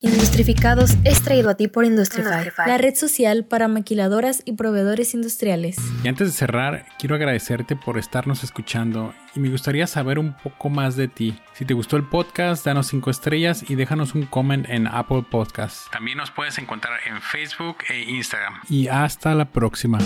Industrificados 0.00 0.90
es 1.04 1.22
traído 1.22 1.48
a 1.48 1.54
ti 1.54 1.66
por 1.66 1.86
Industrify, 1.86 2.52
la 2.66 2.76
red 2.76 2.94
social 2.94 3.46
para 3.46 3.68
maquiladoras 3.68 4.42
y 4.44 4.52
proveedores 4.52 5.14
industriales. 5.14 5.78
Y 6.02 6.08
antes 6.08 6.26
de 6.28 6.34
cerrar, 6.34 6.84
quiero 6.98 7.14
agradecerte 7.14 7.74
por 7.74 7.96
estarnos 7.96 8.44
escuchando 8.44 9.14
y 9.34 9.40
me 9.40 9.48
gustaría 9.48 9.86
saber 9.86 10.18
un 10.18 10.36
poco 10.36 10.68
más 10.68 10.96
de 10.96 11.08
ti. 11.08 11.38
Si 11.54 11.64
te 11.64 11.72
gustó 11.72 11.96
el 11.96 12.06
podcast, 12.06 12.66
danos 12.66 12.88
5 12.88 13.10
estrellas 13.10 13.64
y 13.70 13.76
déjanos 13.76 14.14
un 14.14 14.26
comment 14.26 14.68
en 14.68 14.88
Apple 14.88 15.24
Podcasts. 15.30 15.88
También 15.90 16.18
nos 16.18 16.30
puedes 16.30 16.58
encontrar 16.58 17.00
en 17.06 17.22
Facebook 17.22 17.78
e 17.88 18.02
Instagram. 18.02 18.60
Y 18.68 18.88
hasta 18.88 19.34
la 19.34 19.46
próxima. 19.46 19.98